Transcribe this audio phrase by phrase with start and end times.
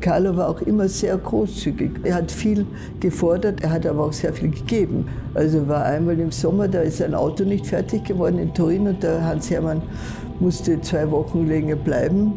[0.00, 1.90] Carlo war auch immer sehr großzügig.
[2.04, 2.66] Er hat viel
[3.00, 5.06] gefordert, er hat aber auch sehr viel gegeben.
[5.34, 9.02] Also war einmal im Sommer, da ist ein Auto nicht fertig geworden in Turin und
[9.02, 9.82] der Hans Hermann
[10.40, 12.32] musste zwei Wochen länger bleiben,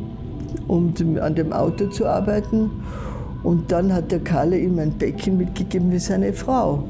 [0.67, 2.69] um an dem Auto zu arbeiten.
[3.43, 6.83] Und dann hat der Carlo ihm ein Bäckchen mitgegeben wie seine Frau.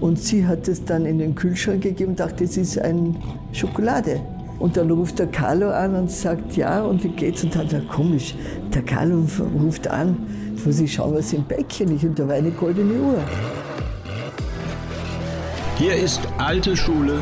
[0.00, 3.14] Und sie hat es dann in den Kühlschrank gegeben und dachte, das ist eine
[3.52, 4.20] Schokolade.
[4.58, 7.44] Und dann ruft der Carlo an und sagt, ja, und wie geht's?
[7.44, 8.34] Und dann sagt er, komisch,
[8.72, 9.26] der Carlo
[9.60, 10.16] ruft an,
[10.54, 12.04] jetzt muss ich schauen, was im Bäckchen ist.
[12.04, 13.18] Und da war eine goldene Uhr.
[15.76, 17.18] Hier ist alte Schule,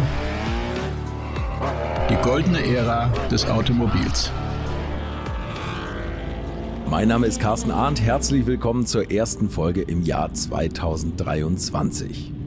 [2.10, 4.30] die goldene Ära des Automobils.
[6.90, 8.02] Mein Name ist Carsten Arndt.
[8.02, 12.41] Herzlich willkommen zur ersten Folge im Jahr 2023.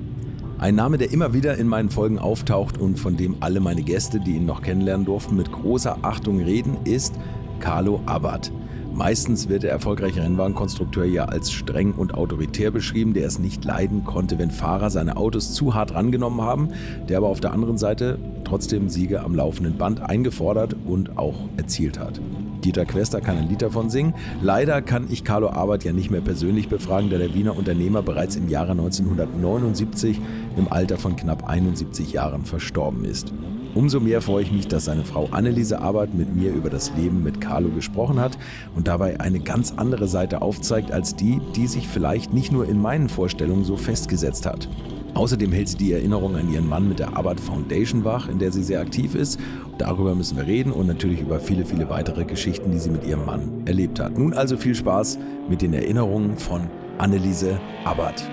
[0.58, 4.22] Ein Name, der immer wieder in meinen Folgen auftaucht und von dem alle meine Gäste,
[4.22, 7.16] die ihn noch kennenlernen durften, mit großer Achtung reden, ist
[7.60, 8.54] Carlo Abbott.
[8.96, 14.06] Meistens wird der erfolgreiche Rennwagenkonstrukteur ja als streng und autoritär beschrieben, der es nicht leiden
[14.06, 16.70] konnte, wenn Fahrer seine Autos zu hart rangenommen haben,
[17.10, 22.00] der aber auf der anderen Seite trotzdem Siege am laufenden Band eingefordert und auch erzielt
[22.00, 22.22] hat.
[22.64, 24.14] Dieter Quester kann ein Lied davon singen.
[24.42, 28.38] Leider kann ich Carlo Arbeit ja nicht mehr persönlich befragen, da der Wiener Unternehmer bereits
[28.38, 30.22] im Jahre 1979
[30.56, 33.34] im Alter von knapp 71 Jahren verstorben ist.
[33.76, 37.24] Umso mehr freue ich mich, dass seine Frau Anneliese Arbeit mit mir über das Leben
[37.24, 38.38] mit Carlo gesprochen hat
[38.74, 42.82] und dabei eine ganz andere Seite aufzeigt als die, die sich vielleicht nicht nur in
[42.82, 44.70] meinen Vorstellungen so festgesetzt hat.
[45.14, 48.54] Außerdem hält sie die Erinnerung an ihren Mann mit der Arbeit Foundation wach, in der
[48.54, 49.42] sie sehr aktiv ist.
[49.78, 53.26] Darüber müssen wir reden und natürlich über viele, viele weitere Geschichten, die sie mit ihrem
[53.26, 54.18] Mann erlebt hat.
[54.18, 58.24] Nun also viel Spaß mit den Erinnerungen von Anneliese Abbott.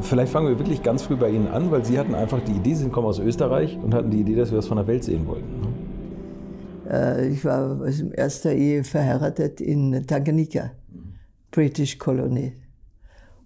[0.00, 2.74] Vielleicht fangen wir wirklich ganz früh bei Ihnen an, weil Sie hatten einfach die Idee,
[2.74, 5.26] Sie kommen aus Österreich und hatten die Idee, dass wir das von der Welt sehen
[5.26, 5.60] wollten.
[5.60, 5.68] Ne?
[6.90, 10.70] Äh, ich war in erster Ehe verheiratet in Tanganyika,
[11.50, 12.52] British Colony.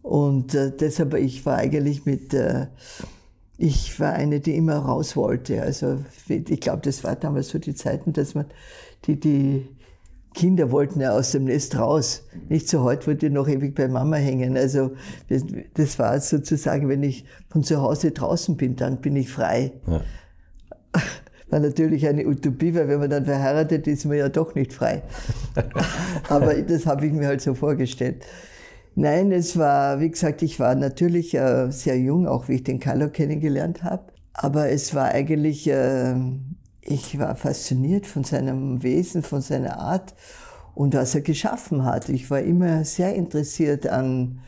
[0.02, 2.66] Und äh, deshalb, ich war eigentlich mit, äh,
[3.58, 5.62] ich war eine, die immer raus wollte.
[5.62, 5.98] Also
[6.28, 8.46] ich glaube, das war damals so die Zeiten, dass man
[9.06, 9.68] die, die
[10.34, 12.24] Kinder wollten ja aus dem Nest raus.
[12.48, 14.56] Nicht so heute wollte ich noch ewig bei Mama hängen.
[14.56, 14.92] Also
[15.74, 19.72] das war sozusagen, wenn ich von zu Hause draußen bin, dann bin ich frei.
[19.86, 20.00] Ja.
[21.50, 25.02] War natürlich eine Utopie, weil wenn man dann verheiratet ist, man ja doch nicht frei.
[26.30, 28.24] Aber das habe ich mir halt so vorgestellt.
[28.94, 32.78] Nein, es war, wie gesagt, ich war natürlich äh, sehr jung, auch wie ich den
[32.80, 34.04] Carlo kennengelernt habe.
[34.32, 36.14] Aber es war eigentlich, äh,
[36.82, 40.14] ich war fasziniert von seinem Wesen, von seiner Art
[40.74, 42.08] und was er geschaffen hat.
[42.08, 44.40] Ich war immer sehr interessiert an,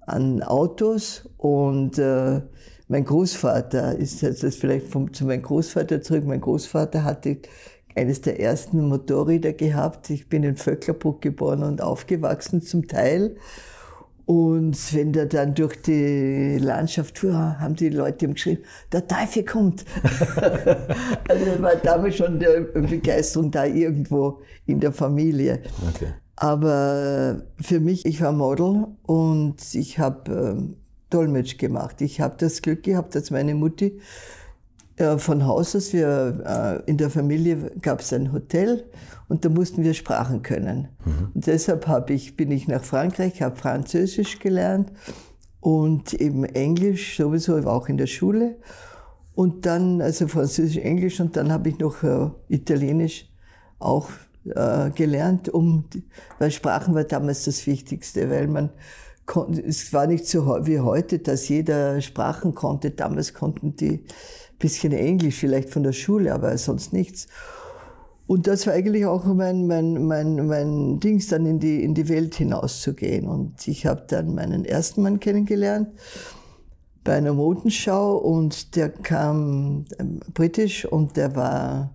[0.00, 2.40] an Autos und äh,
[2.88, 6.24] mein Großvater ist jetzt vielleicht vom, zu meinem Großvater zurück.
[6.24, 7.38] Mein Großvater hatte
[7.96, 10.10] eines der ersten Motorräder gehabt.
[10.10, 13.36] Ich bin in Vöcklerbruck geboren und aufgewachsen zum Teil.
[14.26, 19.44] Und wenn der dann durch die Landschaft fuhr, haben die Leute ihm geschrieben, der Teufel
[19.44, 19.84] kommt.
[21.28, 25.62] also war damals schon die Begeisterung da irgendwo in der Familie.
[25.94, 26.08] Okay.
[26.34, 30.74] Aber für mich, ich war Model und ich habe äh,
[31.08, 32.00] Dolmetsch gemacht.
[32.00, 34.00] Ich habe das Glück gehabt, dass meine Mutti
[34.96, 38.84] äh, von Haus aus, wir, äh, in der Familie gab es ein Hotel
[39.28, 40.88] und da mussten wir Sprachen können.
[41.04, 41.30] Mhm.
[41.34, 44.92] Und deshalb hab ich, bin ich nach Frankreich, habe Französisch gelernt
[45.60, 48.56] und eben Englisch sowieso, auch in der Schule.
[49.34, 53.28] Und dann, also Französisch, Englisch und dann habe ich noch äh, Italienisch
[53.78, 54.08] auch
[54.46, 55.84] äh, gelernt, um,
[56.38, 58.70] weil Sprachen war damals das Wichtigste, weil man
[59.66, 62.92] es war nicht so wie heute, dass jeder Sprachen konnte.
[62.92, 64.04] Damals konnten die
[64.58, 67.26] bisschen Englisch vielleicht von der Schule, aber sonst nichts.
[68.26, 72.08] Und das war eigentlich auch mein, mein, mein, mein Dings, dann in die, in die
[72.08, 73.28] Welt hinauszugehen.
[73.28, 75.88] Und ich habe dann meinen ersten Mann kennengelernt
[77.04, 81.94] bei einer Modenschau und der kam ähm, britisch und der war,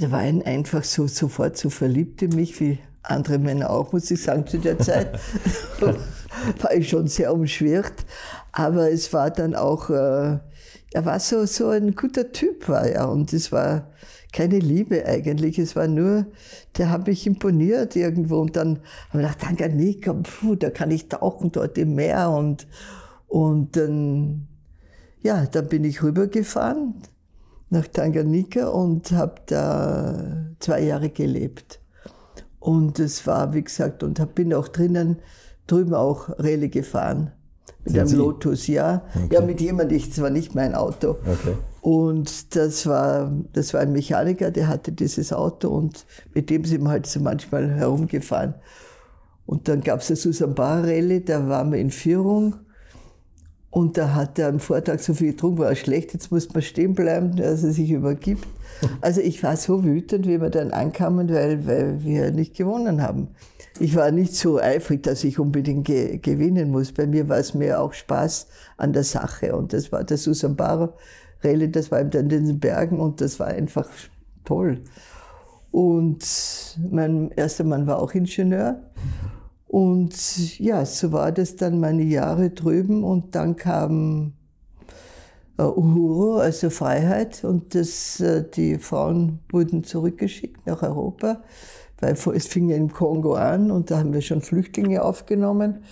[0.00, 4.20] der war einfach so sofort so verliebt in mich, wie andere Männer auch, muss ich
[4.20, 5.16] sagen, zu der Zeit.
[6.60, 8.04] war ich schon sehr umschwirrt.
[8.50, 10.38] Aber es war dann auch, äh,
[10.92, 13.10] er war so, so ein guter Typ, war er.
[13.10, 13.90] Und es war,
[14.32, 15.58] keine Liebe eigentlich.
[15.58, 16.26] Es war nur,
[16.76, 18.40] der hat mich imponiert irgendwo.
[18.40, 18.80] Und dann
[19.10, 22.30] habe ich gedacht, Tanganyika, puh, da kann ich tauchen dort im Meer.
[22.30, 22.66] Und,
[23.28, 24.46] und dann,
[25.22, 26.94] ja, dann bin ich rübergefahren
[27.70, 31.80] nach Tanganyika und habe da zwei Jahre gelebt.
[32.60, 35.16] Und es war, wie gesagt, und bin auch drinnen,
[35.66, 37.32] drüben auch Rallye gefahren.
[37.86, 38.16] Mit Sind einem Sie?
[38.16, 39.02] Lotus, ja.
[39.14, 39.34] Okay.
[39.34, 41.10] Ja, mit jemandem, das war nicht mein Auto.
[41.10, 41.54] Okay.
[41.82, 46.04] Und das war, das war ein Mechaniker, der hatte dieses Auto und
[46.34, 48.54] mit dem sind wir halt so manchmal herumgefahren.
[49.46, 52.56] Und dann gab es eine Susan Bar Rallye, da waren wir in Führung.
[53.70, 56.94] Und da hat er am Vortag so viel getrunken, war schlecht, jetzt muss man stehen
[56.94, 58.46] bleiben, dass er sich übergibt.
[59.00, 63.28] Also ich war so wütend, wie wir dann ankamen, weil, weil wir nicht gewonnen haben.
[63.80, 66.92] Ich war nicht so eifrig, dass ich unbedingt ge gewinnen muss.
[66.92, 68.46] Bei mir war es mehr auch Spaß
[68.76, 69.54] an der Sache.
[69.56, 70.94] Und das war der Susan Bar
[71.42, 73.88] Rallye, das war in den Bergen und das war einfach
[74.44, 74.82] toll.
[75.70, 76.24] Und
[76.90, 78.80] mein erster Mann war auch Ingenieur.
[79.66, 84.32] Und ja, so war das dann meine Jahre drüben und dann kam
[85.58, 91.42] äh, Uhuru, also Freiheit, und das, äh, die Frauen wurden zurückgeschickt nach Europa,
[92.00, 95.82] weil es fing ja im Kongo an und da haben wir schon Flüchtlinge aufgenommen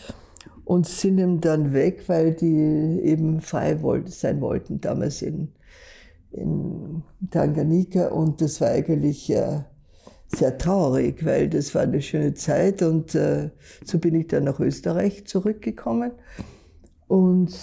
[0.65, 5.49] und sind dann weg, weil die eben frei sein wollten, damals in,
[6.33, 8.09] in Tanganyika.
[8.09, 9.61] Und das war eigentlich äh,
[10.29, 12.83] sehr traurig, weil das war eine schöne Zeit.
[12.83, 13.51] Und äh,
[13.85, 16.13] so bin ich dann nach Österreich zurückgekommen.
[17.09, 17.55] Und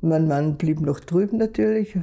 [0.00, 1.96] mein Mann blieb noch drüben natürlich.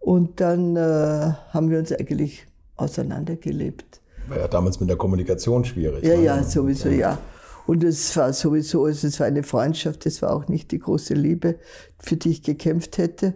[0.00, 2.46] Und dann äh, haben wir uns eigentlich
[2.76, 4.01] auseinandergelebt.
[4.32, 6.02] War ja damals mit der Kommunikation schwierig.
[6.04, 6.24] Ja, ne?
[6.24, 7.18] ja, sowieso, ja.
[7.66, 11.12] Und es war sowieso, also es war eine Freundschaft, es war auch nicht die große
[11.12, 11.56] Liebe,
[11.98, 13.34] für die ich gekämpft hätte.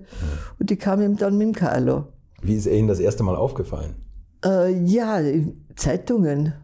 [0.59, 2.07] Und die kam ihm dann mit Carlo.
[2.41, 3.95] Wie ist er Ihnen das erste Mal aufgefallen?
[4.43, 5.21] Äh, ja,
[5.77, 6.55] Zeitungen.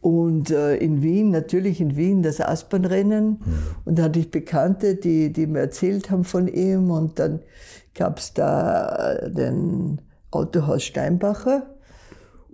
[0.00, 3.28] Und äh, in Wien, natürlich in Wien, das Aspernrennen.
[3.30, 3.58] Mhm.
[3.84, 6.92] Und da hatte ich Bekannte, die, die mir erzählt haben von ihm.
[6.92, 7.40] Und dann
[7.94, 10.00] gab es da den
[10.30, 11.66] Autohaus Steinbacher.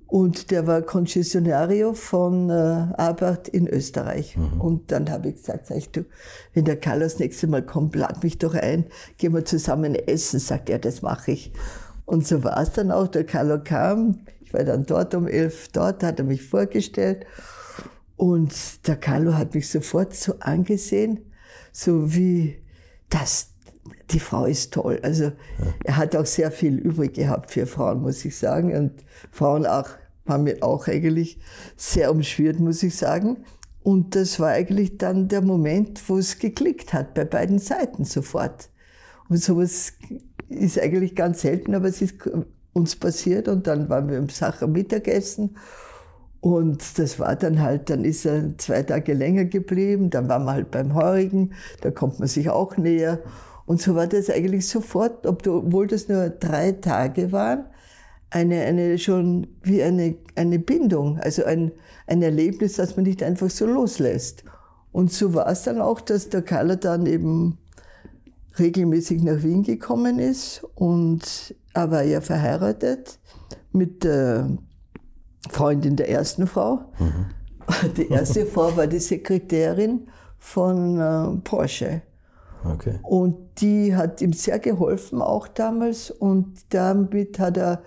[0.09, 4.39] Und der war Concessionario von äh, Arbeit in Österreich.
[4.39, 4.59] Mhm.
[4.59, 6.07] Und dann habe ich gesagt, sag ich, du,
[6.55, 8.87] wenn der Karl das nächste Mal kommt, lad mich doch ein,
[9.19, 10.41] gehen wir zusammen essen.
[10.41, 11.53] Sagt er, das mache ich.
[12.07, 13.07] Und so war es dann auch.
[13.07, 17.27] Der Carlo kam, ich war dann dort um elf dort, hat er mich vorgestellt.
[18.17, 21.21] Und der Carlo hat mich sofort so angesehen,
[21.71, 22.57] so wie
[23.11, 23.51] das,
[24.11, 25.01] die Frau ist toll.
[25.03, 25.33] Also ja.
[25.85, 28.75] er hat auch sehr viel übrig gehabt für Frauen, muss ich sagen.
[28.75, 28.93] Und
[29.31, 29.89] Frauen auch,
[30.27, 31.39] haben mir auch eigentlich
[31.77, 33.39] sehr umschwirrt, muss ich sagen.
[33.83, 38.71] Und das war eigentlich dann der Moment, wo es geklickt hat, bei beiden Seiten sofort.
[39.29, 39.93] Und sowas
[40.49, 42.15] ist eigentlich ganz selten, aber es ist
[42.73, 43.49] uns passiert.
[43.49, 45.57] Und dann waren wir im Sacher Mittagessen.
[46.41, 50.53] Und das war dann halt, dann ist er zwei Tage länger geblieben, dann waren wir
[50.53, 53.21] halt beim Heurigen, da kommt man sich auch näher.
[53.69, 57.67] Und so war das eigentlich sofort, obwohl das nur drei Tage waren,
[58.31, 61.73] eine, eine schon wie eine, eine Bindung, also ein,
[62.07, 64.43] ein Erlebnis, das man nicht einfach so loslässt.
[64.91, 67.59] Und so war es dann auch, dass der Carla dann eben
[68.59, 73.19] regelmäßig nach Wien gekommen ist und er war ja verheiratet
[73.73, 74.49] mit der
[75.51, 76.87] Freundin der ersten Frau.
[76.99, 77.27] Mhm.
[77.99, 82.01] Die erste Frau war die Sekretärin von äh, Porsche.
[82.65, 82.99] Okay.
[83.03, 86.11] Und die hat ihm sehr geholfen, auch damals.
[86.11, 87.83] Und damit hat er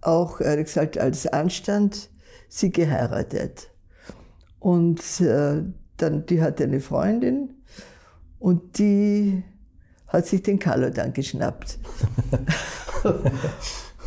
[0.00, 2.10] auch, er hat gesagt, als Anstand
[2.48, 3.70] sie geheiratet.
[4.58, 5.62] Und äh,
[5.96, 7.50] dann, die hatte eine Freundin
[8.38, 9.44] und die
[10.06, 11.78] hat sich den Carlo dann geschnappt.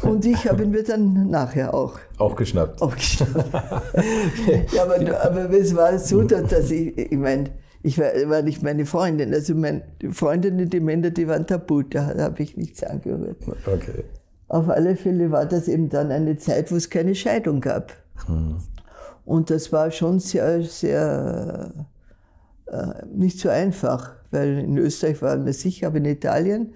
[0.03, 1.97] Und ich habe ihn mir dann nachher auch.
[2.17, 2.81] Auch geschnappt.
[2.81, 3.35] Auch geschnappt.
[4.71, 7.49] ja, aber, aber es war so, dass ich, ich meine,
[7.87, 9.33] ich war, war nicht meine Freundin.
[9.33, 13.37] Also meine Freundinnen, die Männer, die waren tabu, da habe ich nichts angerührt.
[13.47, 14.03] Okay.
[14.49, 17.93] Auf alle Fälle war das eben dann eine Zeit, wo es keine Scheidung gab.
[18.25, 18.57] Hm.
[19.23, 21.71] Und das war schon sehr, sehr
[22.65, 26.73] äh, nicht so einfach, weil in Österreich waren wir sicher, aber in Italien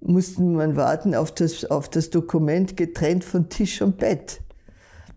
[0.00, 4.40] mussten man warten auf das, auf das Dokument getrennt von Tisch und Bett.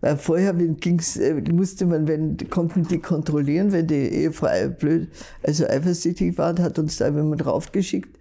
[0.00, 5.08] Weil vorher ging's, äh, musste man, wenn, konnten die kontrollieren, wenn die Ehefrau blöd,
[5.42, 8.18] also eifersüchtig war, hat uns da jemand draufgeschickt,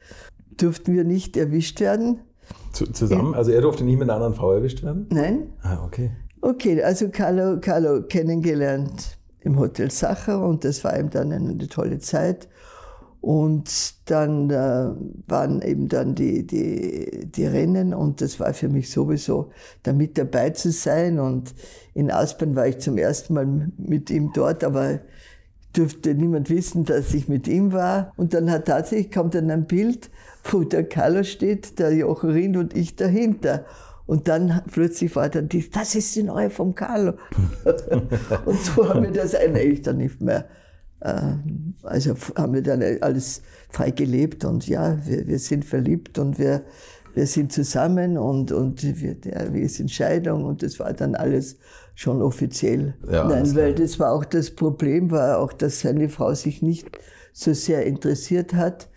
[0.58, 2.20] durften wir nicht erwischt werden.
[2.72, 3.34] Zusammen?
[3.34, 5.08] Also er durfte nicht mit einer anderen Frau erwischt werden?
[5.10, 5.50] Nein.
[5.62, 6.12] Ah, okay.
[6.42, 12.00] Okay, also Carlo, Carlo kennengelernt im Hotel Sacher und das war ihm dann eine tolle
[12.00, 12.48] Zeit.
[13.28, 14.88] Und dann äh,
[15.28, 19.52] waren eben dann die, die, die Rennen und das war für mich sowieso,
[19.84, 21.20] da mit dabei zu sein.
[21.20, 21.54] Und
[21.94, 25.02] in Aspern war ich zum ersten Mal mit ihm dort, aber
[25.76, 28.14] dürfte niemand wissen, dass ich mit ihm war.
[28.16, 30.10] Und dann hat tatsächlich, kommt dann ein Bild,
[30.50, 33.66] wo der Carlo steht, der Jochen Rind und ich dahinter.
[34.06, 37.16] Und dann plötzlich war dann die, das ist die neue vom Carlo.
[38.46, 40.46] und so haben wir das eigentlich dann nicht mehr
[41.00, 46.64] also haben wir dann alles frei gelebt und ja, wir, wir sind verliebt und wir
[47.18, 51.58] wir sind zusammen und, und wir, ja, wir sind Scheidung und das war dann alles
[51.96, 52.94] schon offiziell.
[53.12, 56.88] Ja, Nein, weil das war auch das Problem, war auch, dass seine Frau sich nicht
[57.34, 58.88] so sehr interessiert hat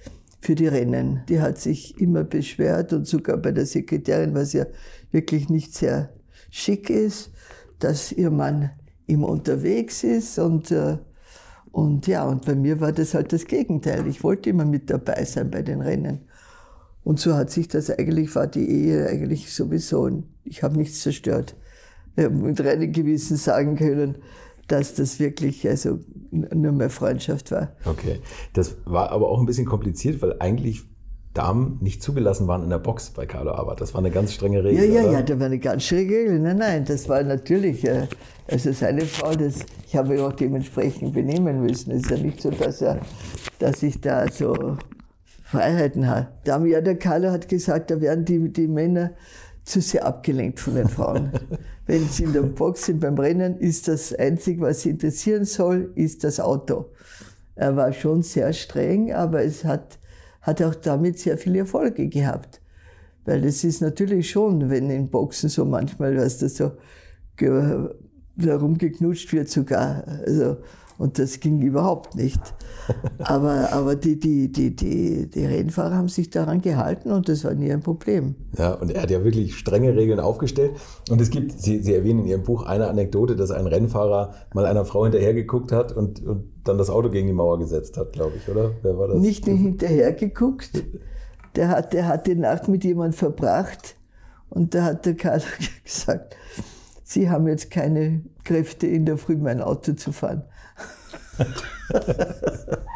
[0.42, 1.22] für die Rennen.
[1.30, 4.66] Die hat sich immer beschwert und sogar bei der Sekretärin, was ja
[5.10, 6.10] wirklich nicht sehr
[6.50, 7.30] schick ist,
[7.78, 8.70] dass ihr Mann
[9.06, 10.98] immer unterwegs ist und äh,
[11.72, 14.06] und ja, und bei mir war das halt das Gegenteil.
[14.06, 16.20] Ich wollte immer mit dabei sein bei den Rennen.
[17.04, 21.56] Und so hat sich das eigentlich, war die Ehe eigentlich sowieso, ich habe nichts zerstört.
[22.14, 24.16] Wir haben mit reinem Gewissen sagen können,
[24.68, 25.98] dass das wirklich also
[26.30, 27.74] nur mehr Freundschaft war.
[27.84, 28.20] Okay.
[28.52, 30.84] Das war aber auch ein bisschen kompliziert, weil eigentlich
[31.34, 33.80] Damen nicht zugelassen waren in der Box bei Carlo Abbott.
[33.80, 34.84] Das war eine ganz strenge Regel.
[34.84, 35.12] Ja, ja, oder?
[35.12, 36.40] ja, da war eine ganz strenge Regel.
[36.40, 38.08] Nein, nein, das war natürlich, äh,
[38.48, 41.92] also seine Frau, das, ich habe mich auch dementsprechend benehmen müssen.
[41.92, 43.00] Es ist ja nicht so, dass, er,
[43.60, 44.76] dass ich da so
[45.44, 46.28] Freiheiten habe.
[46.68, 49.12] Ja der Carlo hat gesagt, da werden die, die Männer
[49.64, 51.30] zu sehr abgelenkt von den Frauen.
[51.86, 55.92] Wenn sie in der Box sind beim Rennen, ist das Einzige, was sie interessieren soll,
[55.94, 56.86] ist das Auto.
[57.54, 59.99] Er war schon sehr streng, aber es hat,
[60.42, 62.60] hat auch damit sehr viele Erfolge gehabt.
[63.24, 66.72] Weil das ist natürlich schon, wenn in Boxen so manchmal, was das so
[67.36, 67.90] ge-
[68.38, 70.06] herumgeknutscht wird sogar.
[70.26, 70.58] Also,
[71.00, 72.40] und das ging überhaupt nicht.
[73.20, 77.54] Aber, aber die, die, die, die, die Rennfahrer haben sich daran gehalten und das war
[77.54, 78.34] nie ein Problem.
[78.58, 80.72] Ja, und er hat ja wirklich strenge Regeln aufgestellt.
[81.08, 84.66] Und es gibt, Sie, Sie erwähnen in Ihrem Buch eine Anekdote, dass ein Rennfahrer mal
[84.66, 88.32] einer Frau hinterhergeguckt hat und, und dann das Auto gegen die Mauer gesetzt hat, glaube
[88.36, 88.72] ich, oder?
[88.82, 89.16] Wer war das?
[89.16, 90.84] Nicht nur hinterher geguckt,
[91.56, 93.96] der hat, der hat die Nacht mit jemand verbracht
[94.50, 95.40] und da hat der Karl
[95.84, 96.36] gesagt,
[97.04, 100.42] Sie haben jetzt keine Kräfte in der Früh mein Auto zu fahren.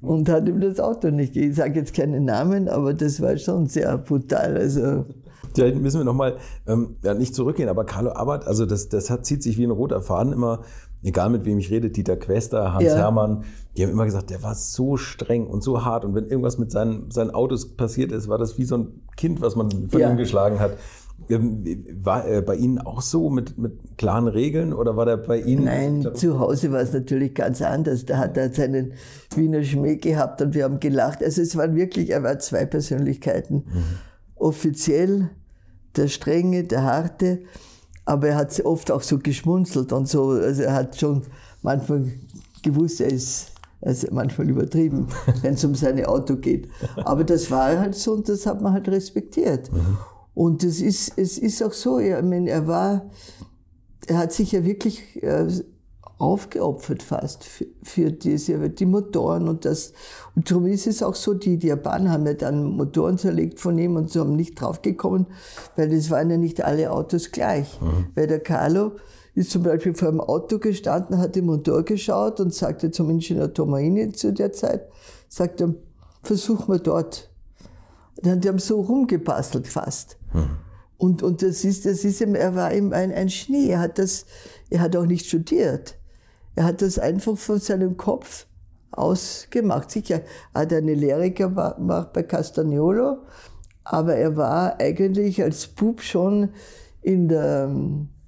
[0.00, 1.50] und hat ihm das Auto nicht gegeben.
[1.52, 4.56] Ich sage jetzt keinen Namen, aber das war schon sehr brutal.
[4.56, 5.04] Also
[5.56, 6.36] Ja, müssen wir nochmal,
[6.66, 9.70] ähm, ja, nicht zurückgehen, aber Carlo Abbott, also das, das hat, zieht sich wie ein
[9.70, 10.60] roter Faden immer,
[11.02, 12.96] egal mit wem ich rede, Dieter Quester, Hans Ja.
[12.96, 13.44] Hermann,
[13.76, 16.70] die haben immer gesagt, der war so streng und so hart und wenn irgendwas mit
[16.70, 20.10] seinen, seinen Autos passiert ist, war das wie so ein Kind, was man von Ja.
[20.10, 20.72] ihm geschlagen hat.
[21.28, 21.64] Ähm,
[22.02, 25.64] War er bei Ihnen auch so mit, mit klaren Regeln oder war der bei Ihnen?
[25.64, 28.06] Nein, zu Hause war es natürlich ganz anders.
[28.06, 28.92] Da hat er seinen
[29.34, 31.22] Wiener Schmäh gehabt und wir haben gelacht.
[31.22, 33.64] Also es waren wirklich, er war zwei Persönlichkeiten.
[34.36, 35.30] Offiziell
[35.96, 37.40] der Strenge, der Harte,
[38.04, 40.30] aber er hat oft auch so geschmunzelt und so.
[40.30, 41.22] Also er hat schon
[41.62, 42.06] manchmal
[42.62, 45.08] gewusst, er ist also manchmal übertrieben,
[45.42, 46.68] wenn es um sein Auto geht.
[46.96, 49.70] Aber das war halt so und das hat man halt respektiert.
[50.38, 53.10] Und es ist, es ist auch so, ich meine, er war,
[54.06, 55.48] er hat sich ja wirklich äh,
[56.18, 59.92] aufgeopfert fast für, für diese, die Motoren und das.
[60.36, 63.76] Und darum ist es auch so, die, die Japaner haben ja dann Motoren zerlegt von
[63.78, 65.26] ihm und so haben nicht draufgekommen,
[65.74, 67.76] weil das waren ja nicht alle Autos gleich.
[68.14, 68.92] Weil der Carlo
[69.34, 73.52] ist zum Beispiel vor einem Auto gestanden, hat den Motor geschaut und sagte zum Ingenieur
[73.52, 74.86] Tomaini zu der Zeit,
[75.28, 75.74] sagte,
[76.22, 77.27] versuch mal dort.
[78.22, 80.18] Dann, die haben so rumgebastelt fast.
[80.96, 83.68] Und, und das ist, das ist ihm, er war ihm ein, ein Schnee.
[83.68, 84.26] Er hat das,
[84.70, 85.96] er hat auch nicht studiert.
[86.56, 88.46] Er hat das einfach von seinem Kopf
[88.90, 89.90] aus gemacht.
[89.90, 90.22] Sicher
[90.52, 93.18] hat er eine Lehre gemacht bei Castagnolo,
[93.84, 96.50] aber er war eigentlich als Bub schon
[97.00, 97.70] in der,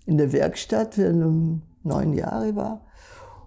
[0.06, 2.86] in der Werkstatt, wenn er neun Jahre war,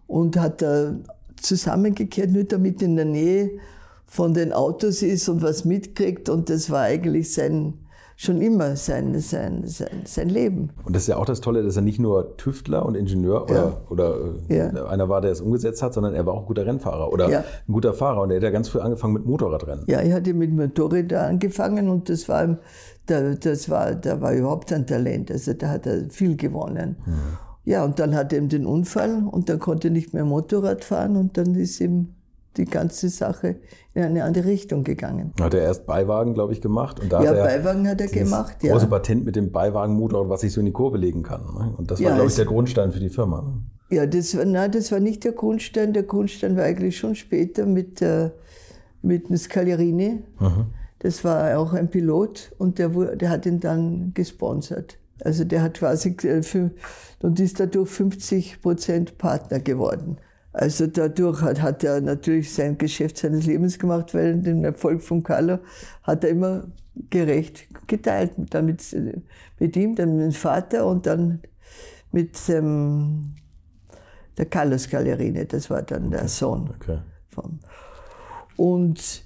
[0.08, 0.96] und hat da
[1.42, 3.52] zusammengekehrt, nur damit in der Nähe
[4.14, 6.30] von den Autos ist und was mitkriegt.
[6.30, 7.74] Und das war eigentlich sein,
[8.16, 10.70] schon immer sein, sein, sein, sein Leben.
[10.86, 13.56] Und das ist ja auch das Tolle, dass er nicht nur Tüftler und Ingenieur oder,
[13.56, 13.78] Ja.
[13.90, 14.16] oder
[14.50, 14.86] äh, Ja.
[14.86, 17.40] einer war, der es umgesetzt hat, sondern er war auch ein guter Rennfahrer oder Ja.
[17.40, 18.22] ein guter Fahrer.
[18.22, 19.86] Und er hat ja ganz früh angefangen mit Motorradrennen.
[19.88, 22.58] Ja, ich hatte mit Motorrädern angefangen und das war, ihm-
[23.08, 25.32] da, das war, da war überhaupt ein Talent.
[25.32, 26.98] Also da hat er viel gewonnen.
[27.66, 30.84] Ja, und dann hatte er eben den Unfall und dann konnte er nicht mehr Motorrad
[30.84, 32.10] fahren und dann ist ihm
[32.58, 33.56] die ganze Sache
[33.94, 35.34] in eine andere Richtung gegangen.
[35.40, 37.00] Hat er erst Beiwagen, glaube ich, gemacht.
[37.00, 38.74] Und da Ja, hat er Beiwagen hat er gemacht, ja.
[38.74, 41.42] Große Patent mit dem Beiwagenmotor, was sich so in die Kurve legen kann.
[41.42, 41.74] Ne?
[41.78, 43.42] Und das war, Ja, glaube ich, der Grundstein für die Firma.
[43.42, 43.96] Ne?
[43.96, 45.94] Ja, das war, nein, das war nicht der Grundstein.
[45.94, 48.32] Der Grundstein war eigentlich schon später mit, äh,
[49.02, 50.24] mit dem Scagliarini.
[51.00, 54.98] Das war auch ein Pilot und der, wurde, der hat ihn dann gesponsert.
[55.24, 56.72] Also der hat quasi äh, für,
[57.22, 60.18] und ist dadurch 50 Prozent Partner geworden.
[60.54, 65.24] Also dadurch hat, hat er natürlich sein Geschäft seines Lebens gemacht, weil den Erfolg von
[65.24, 65.60] Carlo
[66.04, 66.68] hat er immer
[67.10, 68.34] gerecht geteilt.
[68.38, 68.82] Dann mit,
[69.60, 71.42] mit ihm, dann mit dem Vater und dann
[72.12, 73.34] mit ähm,
[74.38, 76.70] der Carlos Gallerini, das war dann der Sohn.
[76.80, 77.00] Okay.
[77.30, 77.60] Vom.
[78.56, 79.24] Und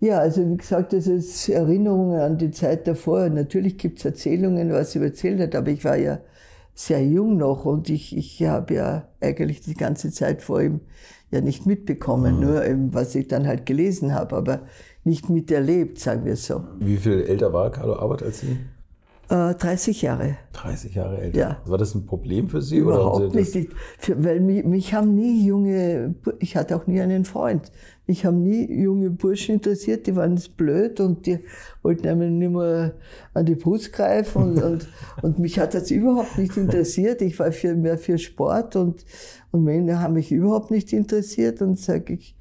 [0.00, 3.28] Ja, also wie gesagt, das ist Erinnerungen an die Zeit davor.
[3.28, 6.18] Natürlich gibt es Erzählungen, was er erzählt hat, aber ich war ja
[6.74, 10.80] sehr jung noch und ich, ich habe ja eigentlich die ganze Zeit vor ihm
[11.30, 12.40] ja nicht mitbekommen, mhm.
[12.40, 14.60] nur eben, was ich dann halt gelesen habe, aber
[15.04, 16.64] nicht miterlebt, sagen wir so.
[16.78, 18.58] Wie viel älter war Carlo Arbeit als Sie?
[19.28, 20.36] 30 äh, Jahre.
[20.52, 21.38] 30 Jahre älter.
[21.38, 21.56] Ja.
[21.64, 22.76] War das ein Problem für Sie?
[22.76, 23.54] Überhaupt oder nicht.
[23.54, 27.72] Ich, für, weil mich, mich, haben nie junge, ich hatte auch nie einen Freund.
[28.06, 31.38] Mich haben nie junge Burschen interessiert, die waren blöd und die
[31.82, 32.94] wollten einem nicht mehr
[33.32, 34.88] an die Brust greifen und, und,
[35.22, 37.22] und mich hat das überhaupt nicht interessiert.
[37.22, 39.04] Ich war für, mehr für Sport und,
[39.52, 42.36] und Männer haben mich überhaupt nicht interessiert und sage ich,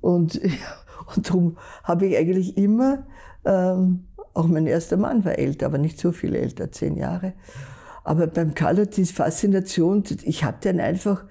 [0.00, 0.40] und,
[1.16, 3.06] und darum habe ich eigentlich immer,
[3.44, 7.34] ähm, auch mein erster Mann war älter, aber nicht so viel älter, zehn Jahre.
[8.04, 11.24] Aber beim Carlo, diese Faszination, ich habe den einfach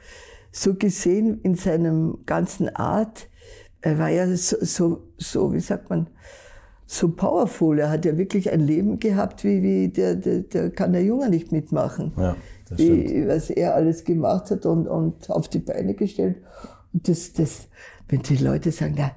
[0.51, 3.27] so gesehen in seinem ganzen Art.
[3.81, 6.07] Er war ja so, so, so, wie sagt man,
[6.86, 7.79] so powerful.
[7.79, 11.29] Er hat ja wirklich ein Leben gehabt, wie, wie der, der, der kann der Junge
[11.29, 12.13] nicht mitmachen.
[12.17, 12.36] Ja,
[12.69, 16.38] das wie, was er alles gemacht hat und, und auf die Beine gestellt.
[16.93, 17.67] Und das, das,
[18.09, 19.12] wenn die Leute sagen, na,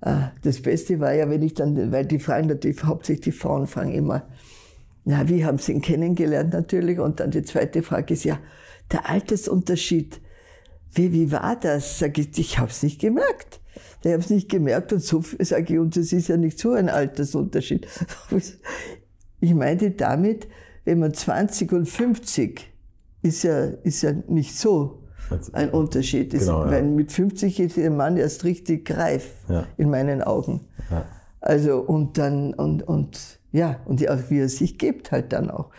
[0.00, 3.66] Ah, das Beste war ja, wenn ich dann, weil die fragen natürlich, hauptsächlich die Frauen
[3.66, 4.22] fragen immer,
[5.04, 7.00] na, wie haben Sie ihn kennengelernt natürlich?
[7.00, 8.38] Und dann die zweite Frage ist ja,
[8.92, 10.20] der Altersunterschied.
[10.92, 11.98] Wie, wie war das?
[11.98, 13.60] Sag ich, ich habe es nicht gemerkt.
[14.02, 16.72] Ich habe es nicht gemerkt und so sage ich, und es ist ja nicht so
[16.72, 17.86] ein Altersunterschied.
[19.40, 20.48] Ich meinte damit,
[20.84, 22.72] wenn man 20 und 50
[23.22, 25.04] ist ja, ist ja nicht so
[25.52, 26.46] ein Unterschied ist.
[26.46, 26.70] Genau, ja.
[26.70, 29.66] Weil mit 50 ist der Mann erst richtig reif, ja.
[29.76, 30.62] in meinen Augen.
[30.90, 31.04] Ja.
[31.40, 35.70] Also, und dann, und, und, ja, und auch wie er sich gibt halt dann auch.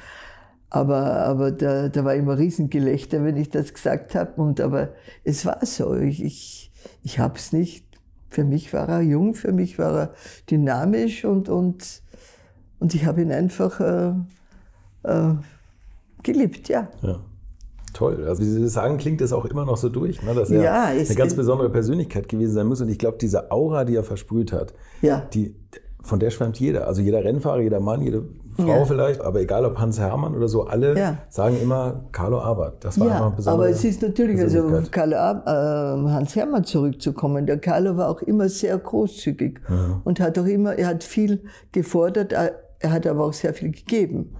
[0.70, 4.42] Aber, aber da, da war immer Riesengelächter, wenn ich das gesagt habe.
[4.42, 4.90] Und aber
[5.24, 5.96] es war so.
[5.96, 6.72] Ich, ich,
[7.04, 7.86] ich habe es nicht.
[8.30, 10.14] Für mich war er jung, für mich war er
[10.52, 12.04] dynamisch und, und,
[12.80, 14.14] und ich habe ihn einfach äh,
[15.02, 15.34] äh,
[16.22, 16.90] geliebt, ja.
[17.02, 17.20] ja.
[17.94, 18.28] Toll.
[18.28, 20.36] Also wie Sie das sagen, klingt das auch immer noch so durch, ne?
[20.36, 22.82] dass er ja, eine ganz besondere Persönlichkeit gewesen sein muss.
[22.82, 25.28] Und ich glaube, diese Aura, die er versprüht hat, ja.
[25.34, 25.56] die,
[26.02, 26.88] von der schwärmt jeder.
[26.88, 28.24] Also jeder Rennfahrer, jeder Mann, jede
[28.60, 28.86] Frau ja.
[28.86, 31.18] vielleicht, aber egal ob Hans Hermann oder so, alle ja.
[31.30, 32.84] sagen immer Carlo Arbert.
[32.84, 33.60] Das war ja, einfach besonders.
[33.60, 37.46] Aber es ist natürlich, also auf Carlo, äh, Hans Hermann zurückzukommen.
[37.46, 40.02] Der Carlo war auch immer sehr großzügig ja.
[40.04, 41.42] und hat auch immer, er hat viel
[41.72, 44.36] gefordert, er hat aber auch sehr viel gegeben.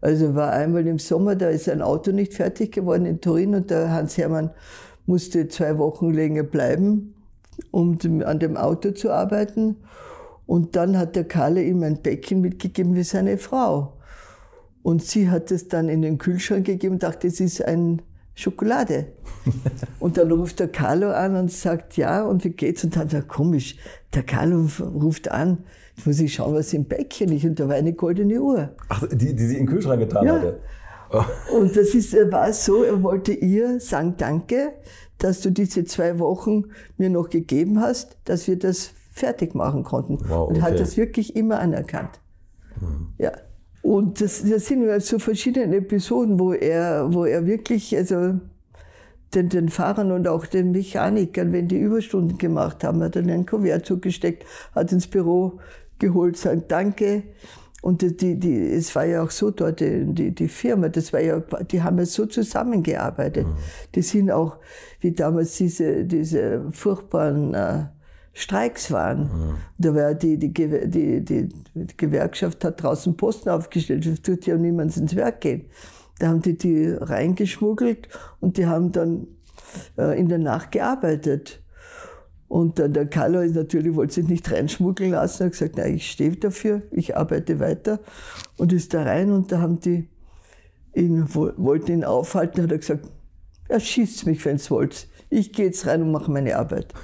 [0.00, 3.70] Also war einmal im Sommer, da ist ein Auto nicht fertig geworden in Turin und
[3.70, 4.50] der Hans Hermann
[5.06, 7.14] musste zwei Wochen länger bleiben,
[7.70, 9.76] um an dem Auto zu arbeiten.
[10.46, 13.94] Und dann hat der Kalle ihm ein Bäckchen mitgegeben wie seine Frau.
[14.82, 18.02] Und sie hat es dann in den Kühlschrank gegeben und dachte, es ist ein
[18.34, 19.06] Schokolade.
[20.00, 22.84] und dann ruft der Carlo an und sagt, ja, und wie geht's?
[22.84, 23.76] Und dann sagt komisch,
[24.12, 25.64] der Carlo ruft an,
[25.96, 27.44] Jetzt muss ich schauen, was im Bäckchen ist.
[27.44, 28.70] Und da war eine goldene Uhr.
[28.88, 30.34] Ach, die, die sie in den Kühlschrank getan ja.
[30.34, 30.60] hatte.
[31.10, 31.22] Oh.
[31.58, 34.72] Und das ist, war so, er wollte ihr sagen, danke,
[35.18, 36.64] dass du diese zwei Wochen
[36.96, 40.18] mir noch gegeben hast, dass wir das fertig machen konnten.
[40.28, 40.56] Wow, okay.
[40.56, 42.20] Und hat das wirklich immer anerkannt.
[42.80, 43.08] Mhm.
[43.18, 43.32] Ja.
[43.80, 48.40] Und das, das sind ja so verschiedene Episoden, wo er, wo er wirklich, also
[49.34, 53.46] den, den Fahrern und auch den Mechanikern, wenn die Überstunden gemacht haben, hat er einen
[53.46, 55.60] Kuvert zugesteckt, hat ins Büro
[55.98, 57.22] geholt, sagen Danke.
[57.82, 61.40] Und die, die, es war ja auch so dort, die, die Firma, das war ja,
[61.70, 63.46] die haben ja so zusammengearbeitet.
[63.46, 63.56] Mhm.
[63.94, 64.56] Die sind auch,
[65.00, 67.84] wie damals diese, diese furchtbaren äh,
[68.34, 69.22] Streiks waren.
[69.22, 69.56] Mhm.
[69.78, 71.48] Da war die, die, die, die,
[71.96, 75.66] Gewerkschaft hat draußen Posten aufgestellt, es tut ja niemand ins Werk gehen.
[76.18, 78.08] Da haben die die reingeschmuggelt
[78.40, 79.28] und die haben dann
[79.96, 81.60] äh, in der Nacht gearbeitet.
[82.48, 86.10] Und dann der Carlo ist natürlich, wollte sich nicht reinschmuggeln lassen, hat gesagt, nein, ich
[86.10, 88.00] stehe dafür, ich arbeite weiter.
[88.56, 90.08] Und ist da rein und da haben die
[90.94, 93.08] ihn, wollten ihn aufhalten, hat er gesagt,
[93.68, 95.08] ja, schießt mich, wenn es wollt.
[95.34, 96.94] Ich gehe jetzt rein und mache meine Arbeit.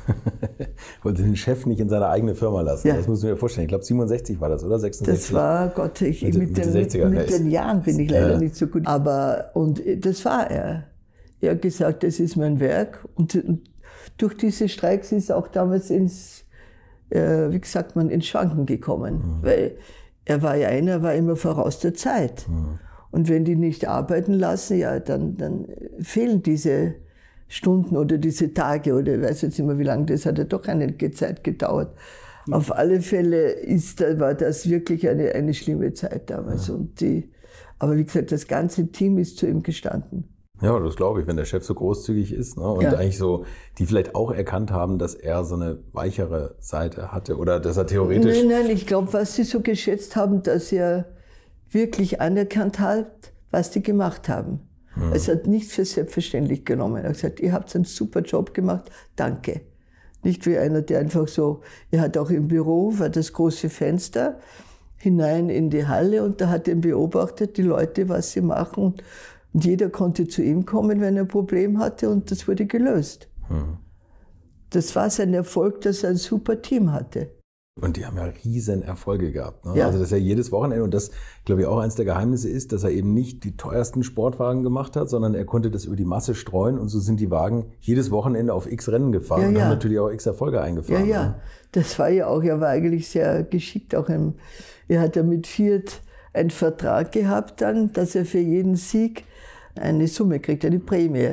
[1.02, 2.86] Wollte den Chef nicht in seine eigene Firma lassen.
[2.86, 2.96] Ja.
[2.96, 3.64] Das muss man mir vorstellen.
[3.64, 4.78] Ich glaube, 67 war das, oder?
[4.78, 5.20] 66?
[5.20, 8.38] Das war, Gott, ich, mit, mit, den, mit, mit den Jahren bin ich leider ja.
[8.38, 8.86] nicht so gut.
[8.86, 10.84] Aber, und das war er.
[11.40, 13.04] Er hat gesagt, das ist mein Werk.
[13.16, 13.68] Und, und
[14.16, 16.44] durch diese Streiks ist auch damals ins,
[17.08, 19.14] äh, wie sagt man, ins Schwanken gekommen.
[19.14, 19.42] Mhm.
[19.42, 19.76] Weil
[20.24, 22.46] er war ja einer, war immer voraus der Zeit.
[22.48, 22.78] Mhm.
[23.10, 25.66] Und wenn die nicht arbeiten lassen, ja, dann, dann
[25.98, 26.94] fehlen diese
[27.50, 30.44] Stunden oder diese Tage oder ich weiß jetzt nicht mehr, wie lange das hat ja
[30.44, 31.96] doch eine Zeit gedauert.
[32.46, 32.54] Mhm.
[32.54, 36.68] Auf alle Fälle ist, war das wirklich eine, eine schlimme Zeit damals.
[36.68, 36.74] Ja.
[36.74, 37.28] Und die,
[37.80, 40.28] aber wie gesagt, das ganze Team ist zu ihm gestanden.
[40.62, 42.70] Ja, das glaube ich, wenn der Chef so großzügig ist ne?
[42.70, 42.92] und Ja.
[42.92, 43.44] eigentlich so,
[43.78, 47.86] die vielleicht auch erkannt haben, dass er so eine weichere Seite hatte oder dass er
[47.86, 48.38] theoretisch.
[48.44, 51.06] Nein, nein, ich glaube, was sie so geschätzt haben, dass er
[51.68, 54.69] wirklich anerkannt hat, was die gemacht haben.
[55.12, 56.96] Es hat nicht für selbstverständlich genommen.
[56.96, 59.62] Er hat gesagt, ihr habt einen super Job gemacht, danke.
[60.22, 64.38] Nicht wie einer, der einfach so, er hat auch im Büro, war das große Fenster,
[64.96, 68.85] hinein in die Halle und da hat er beobachtet, die Leute, was sie machen.
[68.85, 69.03] Und,
[69.53, 73.29] und jeder konnte zu ihm kommen, wenn er ein Problem hatte und das wurde gelöst.
[74.70, 77.31] Das war sein Erfolg, dass er ein super Team hatte.
[77.80, 79.64] Und die haben ja riesen Erfolge gehabt.
[79.64, 79.76] Ne?
[79.76, 79.87] Ja.
[79.87, 81.11] Also das ist ja jedes Wochenende und das,
[81.44, 84.96] glaube ich, auch eines der Geheimnisse ist, dass er eben nicht die teuersten Sportwagen gemacht
[84.96, 88.11] hat, sondern er konnte das über die Masse streuen und so sind die Wagen jedes
[88.11, 89.61] Wochenende auf x Rennen gefahren Ja, und ja.
[89.62, 91.09] haben natürlich auch x Erfolge Ja, eingefahren.
[91.09, 91.35] ja, Ne?
[91.72, 93.94] das war ja auch, er war eigentlich sehr geschickt.
[93.94, 94.35] Auch im,
[94.88, 96.02] er hat ja mit Fiat
[96.35, 99.24] einen Vertrag gehabt dann, dass er für jeden Sieg
[99.76, 101.30] eine Summe kriegt, eine Prämie.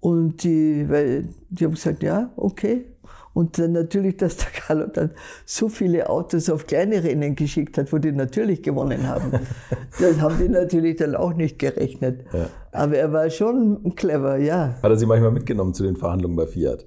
[0.00, 2.86] Und die, weil, die haben gesagt, ja, okay.
[3.34, 5.10] Und dann natürlich, dass der Carlo dann
[5.46, 9.32] so viele Autos auf kleine Rennen geschickt hat, wo die natürlich gewonnen haben.
[10.00, 12.24] das haben die natürlich dann auch nicht gerechnet.
[12.32, 12.48] Ja.
[12.72, 14.74] Aber er war schon clever, ja.
[14.82, 16.86] Hat er sie manchmal mitgenommen zu den Verhandlungen bei Fiat?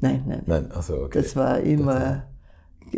[0.00, 0.42] Nein, nein.
[0.46, 1.20] Nein, achso, okay.
[1.22, 2.24] Das war immer,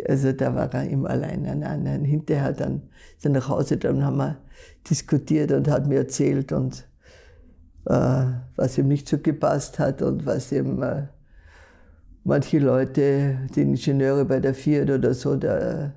[0.07, 1.43] also da war er immer allein.
[1.43, 2.03] Nein, nein, nein.
[2.03, 4.37] Hinterher dann ist er nach Hause, dann haben wir
[4.89, 6.87] diskutiert und hat mir erzählt und
[7.85, 11.03] äh, was ihm nicht so gepasst hat und was ihm äh,
[12.27, 15.93] manche Leute, die Ingenieure bei der Fiat oder so, da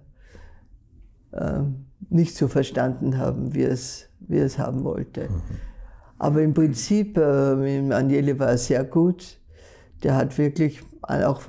[1.33, 1.61] äh,
[2.09, 5.29] nicht so verstanden haben, wie es, wie es haben wollte.
[6.19, 9.39] Aber im Prinzip, äh, Agnelli war sehr gut.
[10.05, 11.43] Der hat wirklich, auch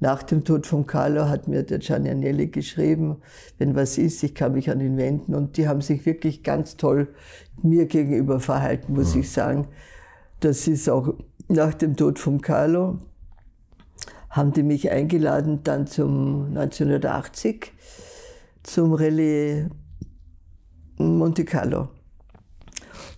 [0.00, 3.18] nach dem Tod von Carlo hat mir der Gianni Agnelli geschrieben,
[3.58, 5.34] wenn was ist, ich kann mich an ihn wenden.
[5.36, 7.08] Und die haben sich wirklich ganz toll
[7.62, 9.68] mir gegenüber verhalten, muss ich sagen.
[10.40, 11.14] Das ist auch
[11.48, 12.98] nach dem Tod von Carlo,
[14.34, 17.72] haben die mich eingeladen dann zum 1980
[18.64, 19.66] zum Rallye
[20.96, 21.88] Monte Carlo.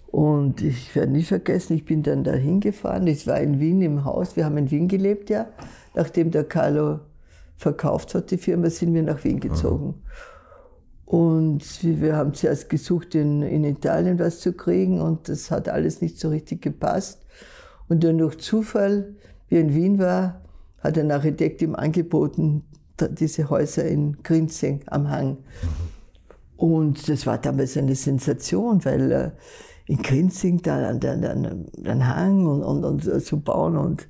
[0.09, 3.07] Und ich werde nie vergessen, ich bin dann da hingefahren.
[3.07, 4.37] Es war in Wien im Haus.
[4.37, 5.47] Wir haben in Wien gelebt, ja.
[5.95, 7.01] Nachdem der Carlo
[7.57, 10.03] verkauft hat, die Firma, sind wir nach Wien gezogen.
[11.07, 16.03] Und wir haben zuerst gesucht, in, in Italien was zu kriegen und das hat alles
[16.03, 17.25] nicht so richtig gepasst.
[17.89, 19.15] Und dann durch Zufall,
[19.49, 20.43] wie in Wien war,
[20.79, 22.65] hat ein Architekt ihm angeboten,
[23.11, 25.39] diese Häuser in Grinzing am Hang.
[26.57, 29.31] Und das war damals eine Sensation, weil äh,
[29.87, 33.77] in Grinzing da an den, an den Hang und, und, und so zu bauen.
[33.77, 34.09] Und,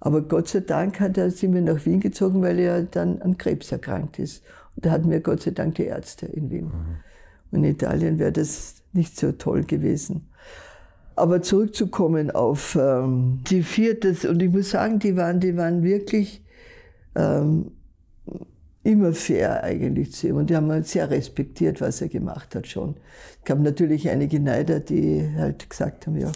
[0.00, 3.38] aber Gott sei Dank hat er, sind wir nach Wien gezogen, weil er dann an
[3.38, 4.42] Krebs erkrankt ist.
[4.76, 6.70] Und da hatten wir Gott sei Dank die Ärzte in Wien.
[7.50, 10.28] Und in Italien wäre das nicht so toll gewesen.
[11.16, 16.44] Aber zurückzukommen auf ähm, die Viertes, und ich muss sagen, die waren, die waren wirklich
[17.14, 17.70] ähm,
[18.82, 20.36] immer fair eigentlich zu ihm.
[20.36, 22.96] Und die haben ihn sehr respektiert, was er gemacht hat schon.
[23.38, 26.30] Es gab natürlich einige Neider, die halt gesagt haben, ja,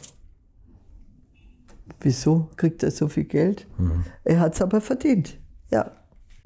[2.01, 3.67] wieso kriegt er so viel Geld?
[4.25, 5.39] Er hat es aber verdient,
[5.71, 5.93] ja.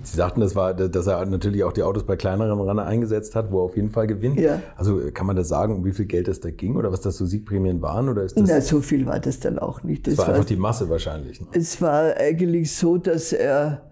[0.02, 3.50] Sie sagten, das war, dass er natürlich auch die Autos bei kleineren Rennen eingesetzt hat,
[3.50, 4.38] wo er auf jeden Fall gewinnt.
[4.38, 4.60] Ja.
[4.76, 7.16] Also kann man das sagen, um wie viel Geld es da ging oder was das
[7.16, 8.08] so Siegprämien waren?
[8.08, 10.06] Oder ist das, Na, so viel war das dann auch nicht.
[10.06, 11.40] das Das war war, einfach die Masse wahrscheinlich?
[11.40, 11.46] Ne?
[11.52, 13.90] es war eigentlich so, dass er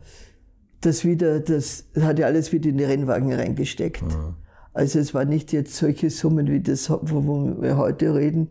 [0.81, 4.05] das wieder, das hat ja alles wieder in die Rennwagen reingesteckt.
[4.73, 8.49] Also es war nicht jetzt solche Summen wie das, wo wir heute reden,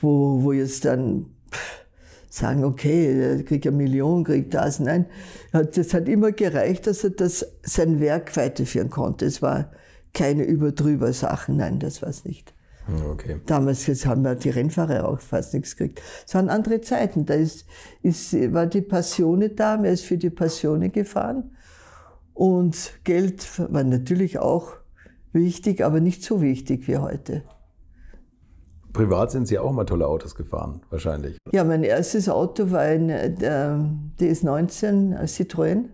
[0.00, 1.81] wo, wo jetzt dann pff,
[2.32, 4.80] sagen, okay, er kriegt eine Million, kriegt das.
[4.80, 5.04] Nein,
[5.52, 9.26] das hat immer gereicht, dass er das, sein Werk weiterführen konnte.
[9.26, 9.70] Es war
[10.14, 12.54] keine überdrüber Sachen, nein, das war es nicht.
[12.86, 13.40] Hm, Okay.
[13.44, 16.00] Damals jetzt haben wir die Rennfahrer auch fast nichts gekriegt.
[16.26, 17.26] Es waren andere Zeiten.
[17.26, 17.66] Da ist,
[18.02, 21.52] ist, war die Passione da, man ist für die Passione gefahren.
[22.32, 24.72] Und Geld war natürlich auch
[25.34, 27.42] wichtig, aber nicht so wichtig wie heute.
[28.92, 31.38] Privat sind Sie auch mal tolle Autos gefahren, wahrscheinlich.
[31.50, 33.30] Ja, mein erstes Auto war ein äh,
[34.20, 35.84] DS19 ein Citroën.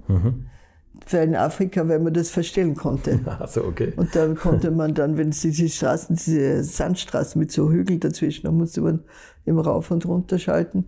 [1.06, 3.20] Für in Afrika, weil man das verstellen konnte.
[3.26, 3.92] Achso, okay.
[3.96, 8.46] Und dann konnte man dann, wenn es diese Straßen, diese Sandstraßen mit so Hügeln dazwischen,
[8.46, 9.04] da musste man
[9.44, 10.86] immer rauf und runter schalten.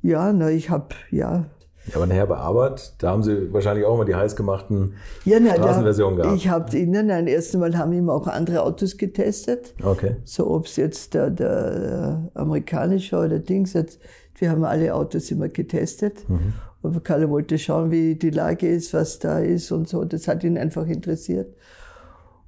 [0.00, 1.46] Ja, na, ich habe, ja.
[1.86, 5.54] Ja, aber nachher bei Arbeit, da haben Sie wahrscheinlich auch mal die heißgemachten ja na,
[5.54, 6.36] Straßenversionen gehabt.
[6.36, 9.74] Ich habe ihnen, nein, erst einmal haben immer auch andere Autos getestet.
[9.82, 10.16] Okay.
[10.24, 14.00] So, ob es jetzt der, der amerikanische oder Dings jetzt,
[14.38, 16.28] wir haben alle Autos immer getestet.
[16.28, 16.52] Mhm.
[16.82, 20.04] Und Kalle wollte schauen, wie die Lage ist, was da ist und so.
[20.04, 21.54] Das hat ihn einfach interessiert.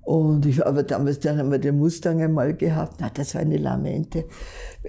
[0.04, 2.96] Und ich, aber damals, dann haben wir den Mustang einmal gehabt.
[3.00, 4.24] Na, das war eine Lamente.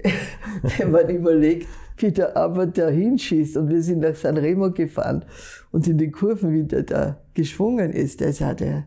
[0.78, 5.24] Wenn man überlegt, wie der aber da hinschießt und wir sind nach San Remo gefahren
[5.72, 8.84] und in den Kurven wieder da geschwungen ist, das hat er,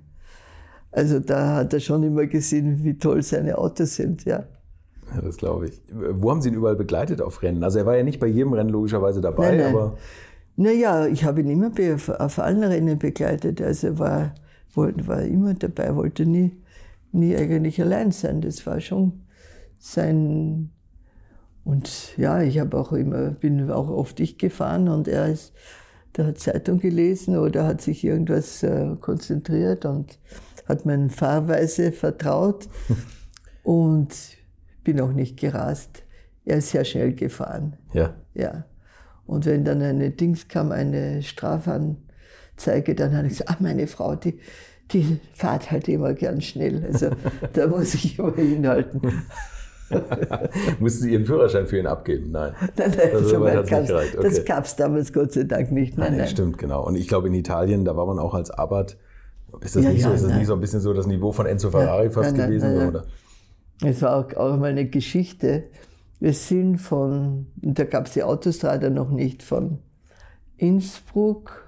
[0.92, 4.44] also da hat er schon immer gesehen, wie toll seine Autos sind, ja.
[5.16, 5.82] Ja, das glaube ich.
[5.92, 7.64] Wo haben Sie ihn überall begleitet auf Rennen?
[7.64, 9.76] Also er war ja nicht bei jedem Rennen logischerweise dabei, Nein, nein.
[9.76, 9.98] aber
[10.56, 11.72] Naja, ich habe ihn immer
[12.20, 13.60] auf allen Rennen begleitet.
[13.62, 14.36] Also er war,
[14.80, 16.52] wollte- war immer dabei, wollte nie,
[17.12, 18.42] nie eigentlich allein sein.
[18.42, 19.22] Das war schon
[19.78, 20.72] sein.
[21.64, 25.54] Und ja, ich habe auch immer, bin auch oft ich gefahren und er ist,
[26.18, 30.18] der hat Zeitung gelesen oder hat sich irgendwas äh, konzentriert und
[30.68, 32.68] hat meine Fahrweise vertraut
[33.64, 34.10] und
[34.84, 36.04] bin auch nicht gerast.
[36.46, 37.78] Er ist sehr schnell gefahren.
[37.94, 38.16] ja.
[38.34, 38.66] Ja.
[39.28, 44.16] Und wenn dann eine Dings kam, eine Strafanzeige, dann habe ich gesagt, ach, meine Frau,
[44.16, 44.40] die,
[44.92, 46.86] die fährt halt immer gern schnell.
[46.92, 47.10] Also
[47.54, 49.02] da muss ich immer hinhalten.
[50.80, 52.32] Mussten Sie Ihren Führerschein für ihn abgeben?
[52.32, 52.54] Nein.
[52.78, 53.44] Nein, nein, Also, so.
[54.22, 54.44] Das Okay.
[54.46, 55.98] gab es damals Gott sei Dank nicht.
[55.98, 56.28] Nein, Nein, nein.
[56.28, 56.86] stimmt, genau.
[56.86, 58.98] Und ich glaube, in Italien, da war man auch als Abarth.
[59.62, 61.32] Ist das, Ja, nicht, so, ja, ist das nicht so ein bisschen so das Niveau
[61.32, 62.68] von Enzo Ferrari fast nein, nein, gewesen?
[62.68, 62.90] nein, nein.
[62.90, 63.06] Oder?
[63.84, 65.64] Es war auch, auch mal eine Geschichte.
[66.20, 69.80] Wir sind von, da gab es die Autostrade noch nicht, von
[70.58, 71.64] Innsbruck,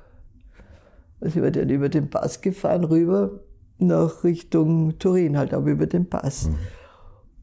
[1.22, 3.40] also über den, über den Pass gefahren, rüber
[3.78, 6.50] nach Richtung Turin, halt aber über den Pass.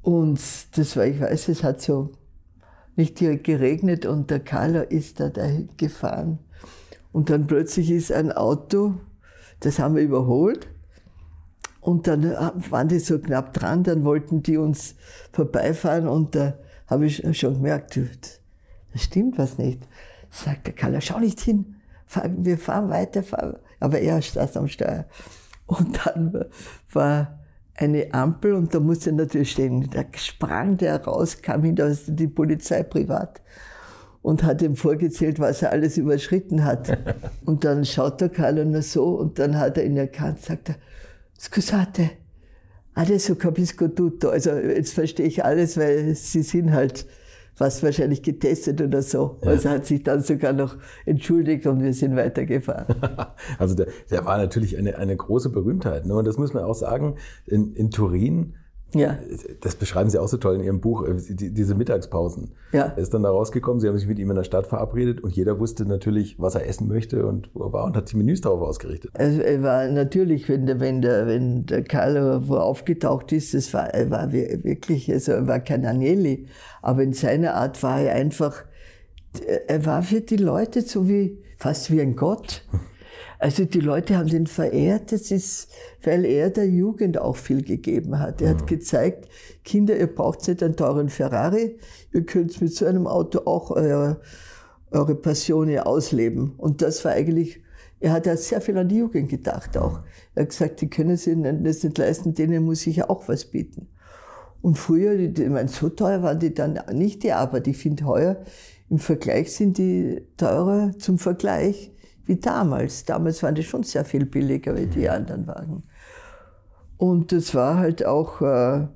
[0.02, 0.40] Und
[0.76, 2.10] das war, ich weiß, es hat so
[2.96, 6.38] nicht direkt geregnet und der Carlo ist da dahin gefahren.
[7.12, 8.94] Und dann plötzlich ist ein Auto,
[9.60, 10.68] das haben wir überholt.
[11.80, 14.96] Und dann äh, waren die so knapp dran, dann wollten die uns
[15.32, 19.86] vorbeifahren und da habe ich schon gemerkt, da stimmt was nicht.
[20.30, 21.76] Sagt der Karl, schau nicht hin,
[22.38, 23.58] wir fahren weiter, fahren.
[23.80, 25.06] Aber er saß am Steuer.
[25.66, 26.46] Und dann
[26.92, 27.38] war
[27.74, 29.88] eine Ampel und da musste er natürlich stehen.
[29.90, 33.40] Da sprang der raus, kam hinter die Polizei privat
[34.22, 36.98] und hat ihm vorgezählt, was er alles überschritten hat.
[37.44, 40.74] Und dann schaut der Carlo nur so und dann hat er ihn erkannt, sagt er,
[41.38, 42.10] scusate,
[42.94, 44.28] adesso capisco tutto.
[44.28, 47.06] Also jetzt verstehe ich alles, weil sie sind halt
[47.58, 49.38] was wahrscheinlich getestet oder so.
[49.42, 52.94] Also hat sich dann sogar noch entschuldigt und wir sind weitergefahren.
[53.58, 56.06] Also der, der war natürlich eine, eine große Berühmtheit.
[56.06, 56.14] Ne?
[56.14, 57.16] Und das muss man auch sagen,
[57.46, 58.54] in, in Turin,
[58.94, 59.18] Ja,
[59.60, 62.52] das beschreiben Sie auch so toll in Ihrem Buch, äh, die, diese Mittagspausen.
[62.72, 62.86] Ja.
[62.96, 65.36] Er ist dann da rausgekommen, Sie haben sich mit ihm in der Stadt verabredet und
[65.36, 68.40] jeder wusste natürlich, was er essen möchte und wo er war und hat die Menüs
[68.40, 69.10] darauf ausgerichtet.
[69.14, 73.74] also er war natürlich, wenn der, wenn der, wenn der Carlo wo aufgetaucht ist, das
[73.74, 76.46] war, er war wir- wirklich, also er war kein Agnelli,
[76.80, 78.64] aber in seiner Art war er einfach,
[79.66, 82.62] er war für die Leute so wie, fast wie ein Gott.
[83.38, 85.68] Also die Leute haben den verehrt, das ist,
[86.02, 88.42] weil er der Jugend auch viel gegeben hat.
[88.42, 89.28] Er hat gezeigt,
[89.64, 91.78] Kinder, ihr braucht nicht einen teuren Ferrari,
[92.12, 94.20] ihr könnt mit so einem Auto auch euer,
[94.90, 96.54] eure Passion hier ausleben.
[96.56, 97.62] Und das war eigentlich,
[98.00, 100.00] er hat ja sehr viel an die Jugend gedacht auch.
[100.34, 103.44] Er hat gesagt, die können sich das nicht leisten, denen muss ich ja auch was
[103.44, 103.86] bieten.
[104.62, 108.42] Und früher, ich meine, so teuer waren die dann nicht die, aber ich finde heuer,
[108.90, 111.92] im Vergleich sind die teurer zum Vergleich
[112.28, 113.04] wie damals.
[113.04, 115.82] Damals waren die schon sehr viel billiger wie die anderen Wagen.
[116.96, 118.86] Und das war halt auch, äh,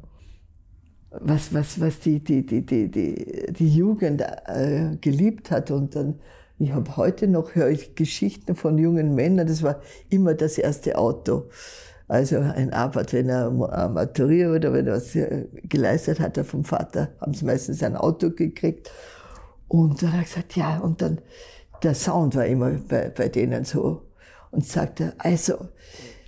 [1.10, 5.70] was, was, was die, die, die, die, die, die Jugend äh, geliebt hat.
[5.70, 6.20] Und dann,
[6.58, 10.96] ich habe heute noch, höre ich Geschichten von jungen Männern, das war immer das erste
[10.98, 11.48] Auto.
[12.08, 16.44] Also ein Arbeit, wenn er ma- maturiert oder wenn er was äh, geleistet hat, er
[16.44, 18.90] vom Vater, haben sie meistens ein Auto gekriegt.
[19.68, 21.18] Und dann hat er gesagt, ja, und dann,
[21.82, 24.02] der Sound war immer bei, bei denen so.
[24.50, 25.54] Und sagte, also,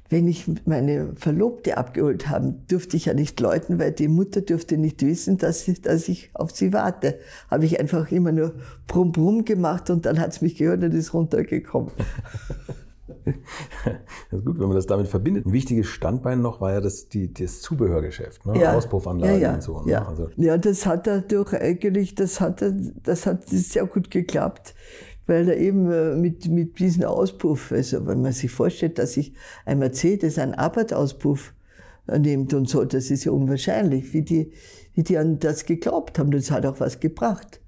[0.08, 4.78] wenn ich meine Verlobte abgeholt habe, durfte ich ja nicht läuten, weil die Mutter durfte
[4.78, 7.18] nicht wissen, dass ich, dass ich auf sie warte.
[7.50, 8.54] Habe ich einfach immer nur
[8.86, 11.90] Brumm Brumm gemacht und dann hat es mich gehört und ist runtergekommen.
[14.30, 15.46] Das ist gut, wenn man das damit verbindet.
[15.46, 18.58] Ein wichtiges Standbein noch war ja das, die, das Zubehörgeschäft, ne?
[18.58, 18.74] Ja.
[18.74, 19.82] Auspuffanlagen ja, ja, und so.
[19.82, 19.92] Ne?
[19.92, 20.08] Ja.
[20.08, 22.64] Also, ja, das hat er durch eigentlich, das hat
[23.02, 24.74] das hat sehr gut geklappt,
[25.26, 29.32] weil er eben äh, mit, mit diesem Auspuff, also wenn man sich vorstellt, dass sich
[29.64, 31.54] ein Mercedes einen Abarth-Auspuff
[32.06, 34.52] äh, nimmt und so, das ist ja unwahrscheinlich, wie die,
[34.94, 36.30] wie die an das geglaubt haben.
[36.30, 37.60] Das hat auch was gebracht.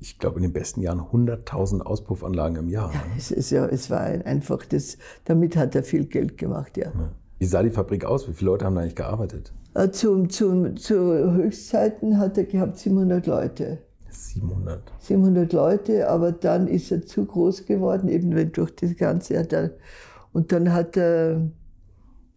[0.00, 2.88] ich glaube, in den besten Jahren 100.000 Auspuffanlagen im Jahr.
[2.92, 3.00] ne?
[3.16, 6.92] Es, ist ja, es war ein- einfach das, damit hat er viel Geld gemacht, ja.
[7.38, 8.28] Wie sah die Fabrik aus?
[8.28, 9.52] Wie viele Leute haben da eigentlich gearbeitet?
[9.74, 10.94] Äh, Zum, zum, zu
[11.32, 13.78] Höchstzeiten hat er gehabt 700 Leute.
[14.14, 14.92] 700.
[14.98, 19.38] 700 Leute, aber dann ist er zu groß geworden, eben wenn durch das Ganze.
[19.38, 19.70] Hat er,
[20.32, 21.42] und dann hat er,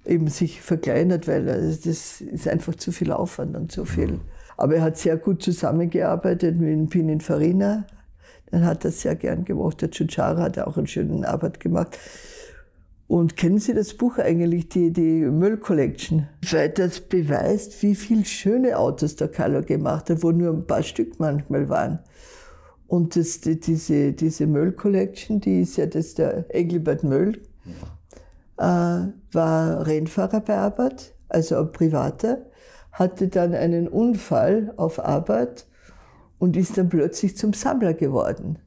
[0.06, 4.20] eben sich verkleinert, weil das ist einfach zu viel Aufwand und zu viel.
[4.58, 7.86] Aber er hat sehr gut zusammengearbeitet mit Pininfarina.
[8.52, 9.82] Dann hat er sehr gern gemacht.
[9.82, 11.98] Der Chuchara hat auch einen schönen Arbeit gemacht.
[13.08, 16.28] Und kennen Sie das Buch eigentlich, die, die Müll Collection?
[16.50, 20.82] Weil das beweist, wie viele schöne Autos der Carlo gemacht hat, wo nur ein paar
[20.82, 22.00] Stück manchmal waren.
[22.88, 27.41] Und das, die, diese, diese Müll Collection, die ist ja das der Engelbert Möll,
[28.60, 29.04] ja.
[29.06, 32.46] äh, war Rennfahrer bei Arbeit, also ein Privater,
[32.91, 35.68] hatte dann einen Unfall auf Arbeit
[36.39, 38.60] und ist dann plötzlich zum Sammler geworden.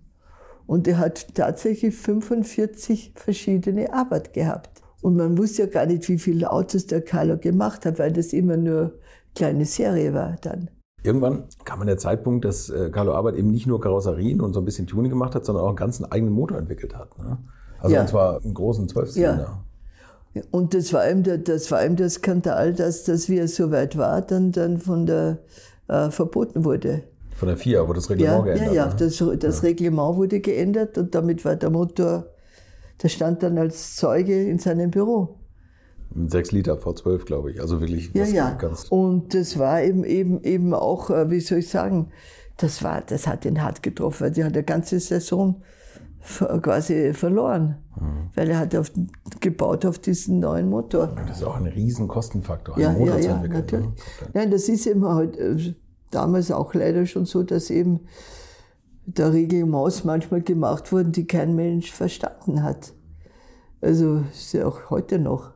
[0.69, 4.83] Und er hat tatsächlich 45 verschiedene Arbeit gehabt.
[5.01, 8.35] Und man wusste ja gar nicht, wie viele Autos der Carlo gemacht hat, weil das
[8.35, 8.93] immer nur
[9.35, 10.69] kleine Serie war dann.
[11.03, 14.67] Irgendwann kam der Zeitpunkt, dass äh, Carlo Arbeit eben nicht nur Karosserien und so ein
[14.67, 17.17] bisschen Tuning gemacht hat, sondern auch einen ganzen eigenen Motor entwickelt hat.
[17.19, 17.39] Ne?
[17.81, 18.03] Also ja.
[18.03, 19.63] und zwar einen großen Zwölfzylinder.
[20.35, 20.43] Ja.
[20.51, 23.71] Und das war eben der, das war eben der Skandal, dass, dass wie er so
[23.71, 25.39] weit war, dann, dann von der
[25.89, 27.05] äh, verboten wurde.
[27.39, 28.75] Von der FIA wurde das Reglement ja, geändert.
[28.75, 28.97] Ja, ja, ne?
[28.99, 29.69] das, das ja.
[29.69, 32.27] Reglement wurde geändert und damit war der Motor,
[33.01, 35.39] der stand dann als Zeuge in seinem Büro.
[36.17, 37.61] 6 Liter V12, glaube ich.
[37.61, 38.51] Also wirklich ja, ja.
[38.55, 38.87] ganz.
[38.89, 42.09] Und das war eben, eben, eben auch, äh, wie soll ich sagen,
[42.57, 45.63] das, war, das hat ihn hart getroffen, weil die hat eine ganze Saison
[46.61, 48.31] quasi verloren, mhm.
[48.35, 48.91] weil er hat auf,
[49.39, 51.15] gebaut auf diesen neuen Motor.
[51.29, 53.41] Das ist auch ein riesen Kostenfaktor, einen ja, Motor ja.
[53.41, 53.87] Ja, natürlich.
[53.87, 53.95] Ne?
[54.35, 55.75] Nein, das ist eben heute äh,
[56.11, 58.01] damals auch leider schon so, dass eben
[59.07, 62.93] der Regelmaß manchmal gemacht wurden, die kein Mensch verstanden hat.
[63.81, 65.53] Also ist ja auch heute noch.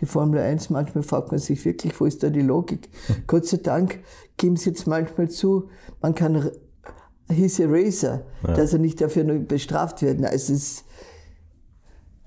[0.00, 2.88] Die Formel 1, manchmal fragt man sich wirklich, wo ist da die Logik?
[3.26, 4.00] Gott sei Dank
[4.36, 5.68] geben sie jetzt manchmal zu,
[6.00, 6.50] man kann
[7.30, 8.54] hieß Racer, ja.
[8.54, 10.24] dass er nicht dafür nur bestraft wird.
[10.24, 10.84] Also, es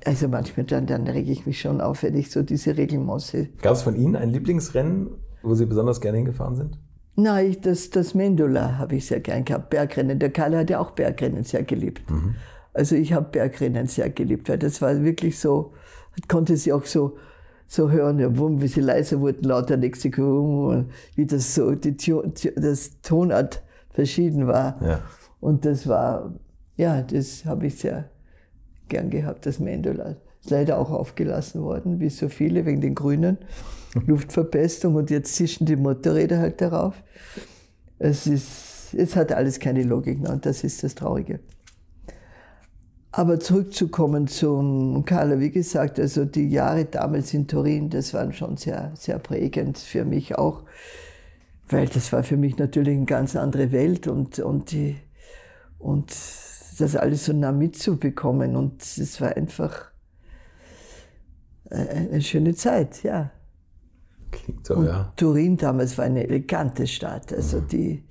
[0.05, 3.49] also manchmal dann, dann rege ich mich schon auf, wenn ich so diese Regelmaß sehe.
[3.61, 5.09] Gab es von Ihnen ein Lieblingsrennen,
[5.43, 6.79] wo Sie besonders gerne hingefahren sind?
[7.19, 10.19] Nein, das, das Mendola habe ich sehr gern gehabt, Bergrennen.
[10.19, 12.09] Der Karl hat ja auch Bergrennen sehr geliebt.
[12.11, 12.35] Mhm.
[12.73, 15.73] Also ich habe Bergrennen sehr geliebt, weil das war wirklich so,
[16.27, 17.17] konnte sie auch so,
[17.67, 21.97] so hören, ja, wumm, wie sie leiser wurden, lauter nächste Kurve, wie das so, die,
[22.55, 24.79] das Tonart verschieden war.
[24.81, 25.01] Ja.
[25.39, 26.35] Und das war,
[26.75, 28.11] ja, das habe ich sehr
[28.89, 30.17] gern gehabt, das Mendola.
[30.49, 33.37] Leider auch aufgelassen worden, wie so viele, wegen den Grünen.
[34.05, 37.01] Luftverpestung und jetzt zischen die Motorräder halt darauf.
[37.99, 41.39] Es, ist, es hat alles keine Logik mehr und das ist das Traurige.
[43.11, 48.57] Aber zurückzukommen zum Carlo, wie gesagt, also die Jahre damals in Turin, das waren schon
[48.57, 50.63] sehr, sehr prägend für mich auch,
[51.69, 54.97] weil das war für mich natürlich eine ganz andere Welt und, und, die,
[55.79, 56.11] und
[56.77, 59.91] das alles so nah mitzubekommen und es war einfach
[61.69, 63.31] eine schöne Zeit, ja.
[64.31, 65.11] Klingt so, und ja.
[65.15, 67.33] Turin damals war eine elegante Stadt.
[67.33, 67.67] Also mhm.
[67.67, 68.03] die,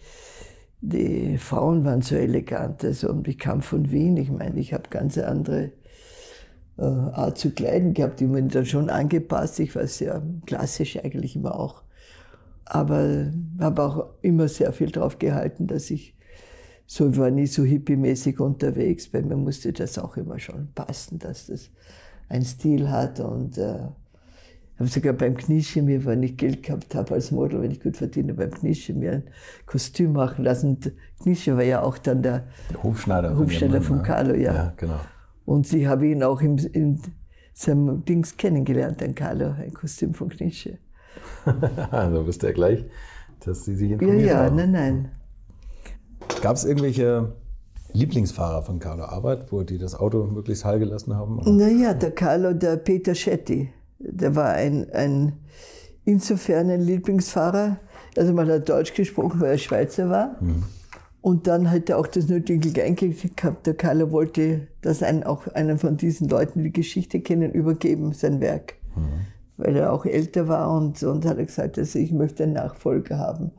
[0.81, 2.85] die Frauen waren so elegant.
[2.85, 4.17] Also, und ich kam von Wien.
[4.17, 5.73] Ich meine, ich habe ganz andere
[6.79, 8.21] äh, Art zu kleiden gehabt.
[8.21, 9.61] Die wurden dann schon angepasst.
[9.61, 11.83] Ich war sehr klassisch eigentlich immer auch.
[12.65, 16.17] Aber habe auch immer sehr viel drauf gehalten, dass ich
[16.87, 21.47] so war nie so hippiemäßig unterwegs, weil mir musste das auch immer schon passen, dass
[21.47, 21.71] das
[22.29, 23.79] einen Stil hat und äh,
[24.79, 27.97] habe sogar beim Knieschen mir, wenn ich Geld gehabt habe als Model, wenn ich gut
[27.97, 29.23] verdiene, beim Knieschen mir ein
[29.65, 30.79] Kostüm machen lassen.
[31.23, 34.55] Knieschen war ja auch dann der, der Hofschneider, Hofschneider von, Carlo, ja.
[34.55, 35.01] ja genau.
[35.45, 37.01] Und ich habe ihn auch im, in
[37.55, 40.79] seinem Dings kennengelernt, den Carlo, ein Kostüm von Knieschen.
[41.91, 42.85] also bist du ja gleich,
[43.41, 44.57] dass Sie sich informiert Ja, ja, haben.
[44.57, 45.11] nein, nein.
[46.43, 47.33] Gab es irgendwelche
[47.93, 51.41] Lieblingsfahrer von Carlo Arbeit, wo die das Auto möglichst heil gelassen haben?
[51.57, 55.33] Naja, der Carlo, der Peter Schetti der war ein, ein
[56.05, 57.79] insofern ein Lieblingsfahrer.
[58.17, 60.37] Also man hat Deutsch gesprochen, weil er Schweizer war.
[60.41, 60.65] Mhm.
[61.21, 63.67] Und dann hat er auch das nötige Kleingeld gehabt.
[63.67, 68.41] Der Carlo wollte, dass ein, auch einer von diesen Leuten, die Geschichte kennen, übergeben, sein
[68.41, 68.75] Werk.
[68.95, 69.27] Mhm.
[69.57, 73.53] Weil er auch älter war und, und hat gesagt, also ich möchte einen Nachfolger haben.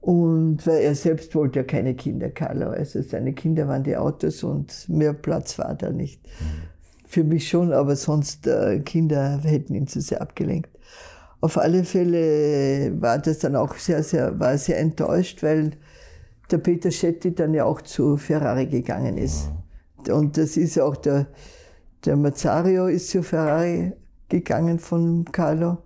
[0.00, 2.70] Und weil er selbst wollte ja keine Kinder, Carlo.
[2.70, 6.22] Also seine Kinder waren die Autos und mehr Platz war da nicht.
[6.24, 6.62] Mhm.
[7.06, 10.70] Für mich schon, aber sonst äh, Kinder hätten ihn zu sehr abgelenkt.
[11.42, 15.72] Auf alle Fälle war das dann auch sehr, sehr, war sehr enttäuscht, weil
[16.50, 19.50] der Peter Schetti dann ja auch zu Ferrari gegangen ist.
[20.08, 21.26] Und das ist auch der,
[22.04, 23.92] der Mazzario ist zu Ferrari
[24.28, 25.78] gegangen von Carlo.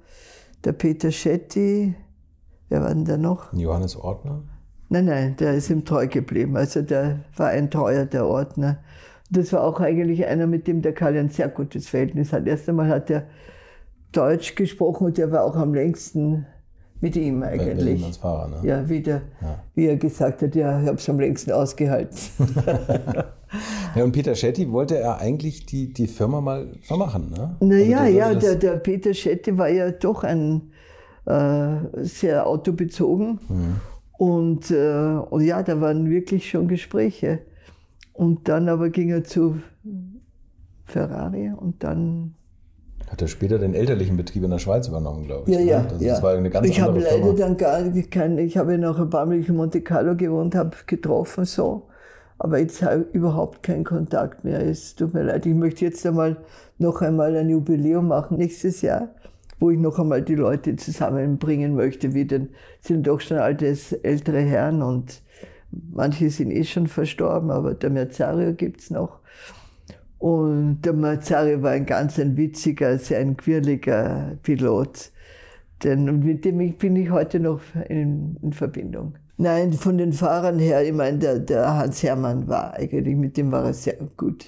[0.65, 1.95] Der Peter Schetti,
[2.75, 3.53] wer war denn da noch?
[3.53, 4.43] Johannes Ordner?
[4.89, 6.57] Nein, nein, der ist ihm treu geblieben.
[6.57, 8.79] Also der war ein treuer, der Ordner.
[9.31, 12.47] Das war auch eigentlich einer, mit dem der Karl ein sehr gutes Verhältnis hat.
[12.47, 13.25] Erst einmal hat er
[14.13, 16.47] Deutsch gesprochen und der war auch am längsten
[17.01, 18.05] mit ihm eigentlich.
[18.05, 18.57] als Fahrer, ne?
[18.69, 19.59] Ja, wie, der, Ja.
[19.75, 22.19] wie er gesagt hat, ja, ich habe es am längsten ausgehalten.
[23.95, 27.55] Ja, und Peter Schetti wollte er eigentlich die, die Firma mal vermachen, ne?
[27.61, 30.73] Naja, Also der ja, der, der Peter Schetti war ja doch ein
[31.27, 33.41] sehr autobezogen.
[33.49, 33.81] Mhm.
[34.17, 37.41] Und, äh, und ja, da waren wirklich schon Gespräche.
[38.13, 39.57] Und dann aber ging er zu
[40.85, 42.35] Ferrari und dann.
[43.09, 45.57] Hat er später den elterlichen Betrieb in der Schweiz übernommen, glaube ich.
[45.57, 45.67] Ja, ne?
[45.67, 45.87] ja.
[45.91, 46.13] Also ja.
[46.13, 47.33] Das war eine ganz ich habe leider Firma.
[47.33, 51.45] dann gar kein, ich habe noch ein paar Mal in Monte Carlo gewohnt, habe getroffen
[51.45, 51.89] so.
[52.39, 54.61] Aber jetzt habe ich überhaupt keinen Kontakt mehr.
[54.61, 55.47] Es tut mir leid.
[55.47, 56.37] Ich möchte jetzt einmal
[56.79, 59.09] noch einmal ein Jubiläum machen nächstes Jahr,
[59.59, 62.15] wo ich noch einmal die Leute zusammenbringen möchte.
[62.15, 62.51] Wie denn
[62.81, 65.23] sind doch schon altes ältere Herren und
[65.93, 69.21] manche sind eh schon verstorben, aber der Merzario gibt es noch.
[70.19, 75.11] Und der Mazari war ein ganz ein witziger, sehr ein quirliger Pilot.
[75.83, 79.17] Denn mit dem bin ich heute noch in, in Verbindung.
[79.37, 83.51] Nein, von den Fahrern her, ich meine, der, der Hans Hermann war eigentlich, mit dem
[83.51, 84.47] war er sehr gut.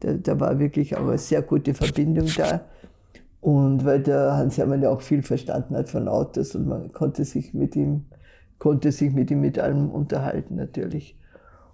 [0.00, 2.62] Da, da war wirklich auch eine sehr gute Verbindung da.
[3.44, 7.26] Und weil der Hans Hermann ja auch viel verstanden hat von Autos und man konnte
[7.26, 8.06] sich mit ihm,
[8.58, 11.18] konnte sich mit ihm mit allem unterhalten natürlich.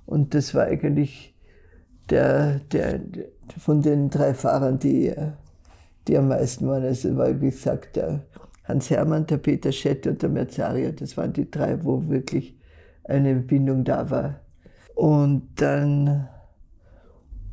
[0.05, 1.33] Und das war eigentlich
[2.09, 5.15] der, der, der von den drei Fahrern, die,
[6.09, 6.83] die am meisten waren.
[6.83, 8.25] Also war, wie gesagt, der
[8.65, 10.91] Hans Hermann, der Peter Schett und der Merzario.
[10.91, 12.59] Das waren die drei, wo wirklich
[13.05, 14.41] eine Bindung da war.
[14.97, 16.27] Und dann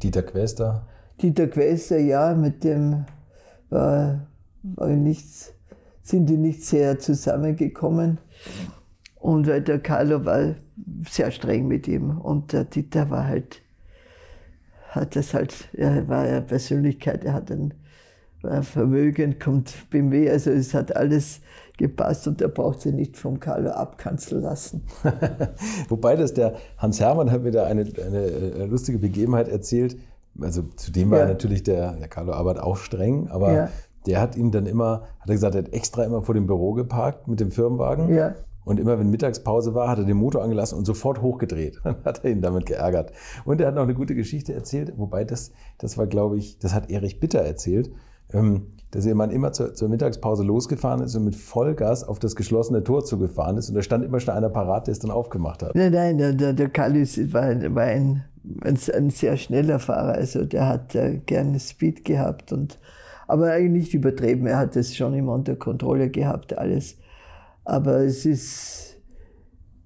[0.01, 0.87] Dieter Quester.
[1.21, 3.05] Dieter Quester, ja, mit dem
[3.69, 4.27] war,
[4.63, 5.53] war nichts,
[6.01, 8.19] sind die nicht sehr zusammengekommen.
[9.15, 10.55] Und weil der Carlo war
[11.09, 13.61] sehr streng mit ihm und der Dieter war halt,
[14.89, 17.73] hat das halt, er war ja Persönlichkeit, er hat ein,
[18.41, 21.41] war vermögend, kommt BMW, also es hat alles
[21.77, 24.83] gepasst und er braucht sich nicht vom Carlo abkanzeln lassen.
[25.89, 29.97] Wobei das der Hans Hermann hat mir da eine, eine äh, lustige Begebenheit erzählt.
[30.41, 31.25] Also zudem war Ja.
[31.25, 33.69] natürlich der, der Carlo Abbott auch streng, aber Ja.
[34.05, 36.73] der hat ihn dann immer, hat er gesagt, er hat extra immer vor dem Büro
[36.73, 38.13] geparkt mit dem Firmenwagen.
[38.13, 38.35] Ja.
[38.65, 41.79] Und immer wenn Mittagspause war, hat er den Motor angelassen und sofort hochgedreht.
[41.85, 43.13] Dann hat er ihn damit geärgert.
[43.45, 46.73] Und er hat noch eine gute Geschichte erzählt, wobei das, das war, glaube ich, das
[46.73, 47.91] hat Erich Bitter erzählt,
[48.33, 52.35] ähm, dass ihr Mann immer zur, zur Mittagspause losgefahren ist und mit Vollgas auf das
[52.35, 53.69] geschlossene Tor zugefahren ist.
[53.69, 55.73] Und da stand immer schon einer parat, der es dann aufgemacht hat.
[55.73, 58.25] Nein, nein, der, der, der Kallis war, war ein,
[58.61, 60.13] ein, ein sehr schneller Fahrer.
[60.13, 62.51] Also der hat äh, gerne Speed gehabt.
[62.51, 62.79] Und,
[63.27, 64.47] aber eigentlich nicht übertrieben.
[64.47, 66.97] Er hat es schon immer unter Kontrolle gehabt, alles.
[67.65, 68.83] Aber es ist.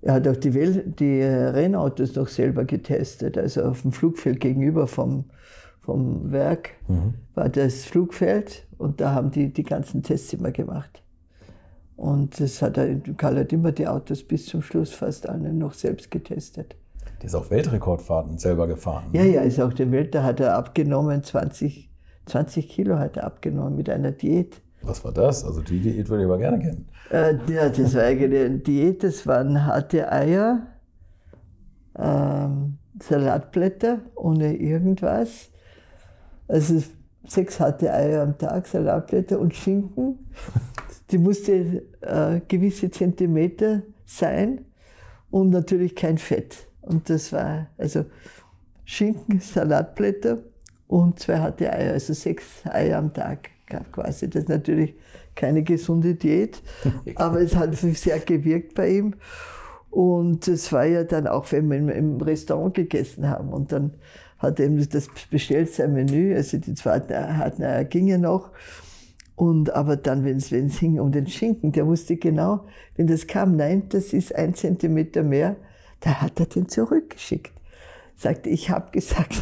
[0.03, 3.37] Er hat auch die, Wel die äh, Rennautos noch selber getestet.
[3.37, 5.25] Also auf dem Flugfeld gegenüber vom,
[5.81, 6.71] vom Werk
[7.35, 11.03] war das Flugfeld und da haben die die ganzen Tests immer gemacht.
[11.97, 15.73] Und das hat er, Karl hat immer die Autos bis zum Schluss fast alle noch
[15.73, 16.75] selbst getestet.
[17.21, 19.09] Der ist auch Weltrekordfahrten selber gefahren.
[19.13, 21.89] Ja, ja, ist auch der Welt, da hat er abgenommen, 20,
[22.25, 24.59] 20 Kilo hat er abgenommen mit einer Diät.
[24.81, 25.45] Was war das?
[25.45, 26.89] Also die Diät würde ich aber gerne kennen.
[27.11, 30.65] Äh, ja, das war eigentlich eine Diät, das waren harte Eier,
[31.95, 35.51] ähm, Salatblätter ohne irgendwas.
[36.47, 36.81] Also
[37.27, 40.17] sechs harte Eier am Tag, Salatblätter und Schinken.
[41.11, 44.65] Die musste äh, gewisse Zentimeter sein
[45.29, 46.70] und natürlich kein Fett.
[46.81, 48.05] Und das war also
[48.85, 50.39] Schinken, Salatblätter
[50.87, 53.49] und zwei harte Eier, also sechs Eier am Tag
[53.91, 54.29] quasi.
[54.29, 54.95] Das ist natürlich
[55.35, 56.61] keine gesunde Diät,
[57.15, 59.15] aber es hat sehr gewirkt bei ihm.
[59.89, 63.93] Und es war ja dann auch, wenn wir im- Restaurant gegessen haben und dann
[64.39, 68.49] hat er eben das bestellt, sein Menü, also die zweiten hatten er ging ja noch.
[69.35, 72.65] Und aber dann, wenn es ging um den Schinken, der wusste genau,
[72.95, 75.55] wenn das kam, nein, das ist ein Zentimeter mehr,
[76.01, 77.53] da hat er den zurückgeschickt.
[78.15, 79.33] Sagte, ich habe gesagt,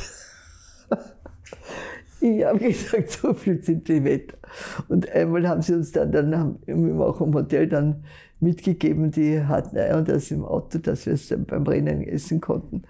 [2.22, 4.38] ich habe gesagt, so viel Zentimeter.
[4.88, 8.04] Und einmal haben sie uns dann, dann haben wir auch im Hotel dann
[8.40, 12.84] mitgegeben, die hatten und das im Auto, dass wir es dann beim Rennen essen konnten.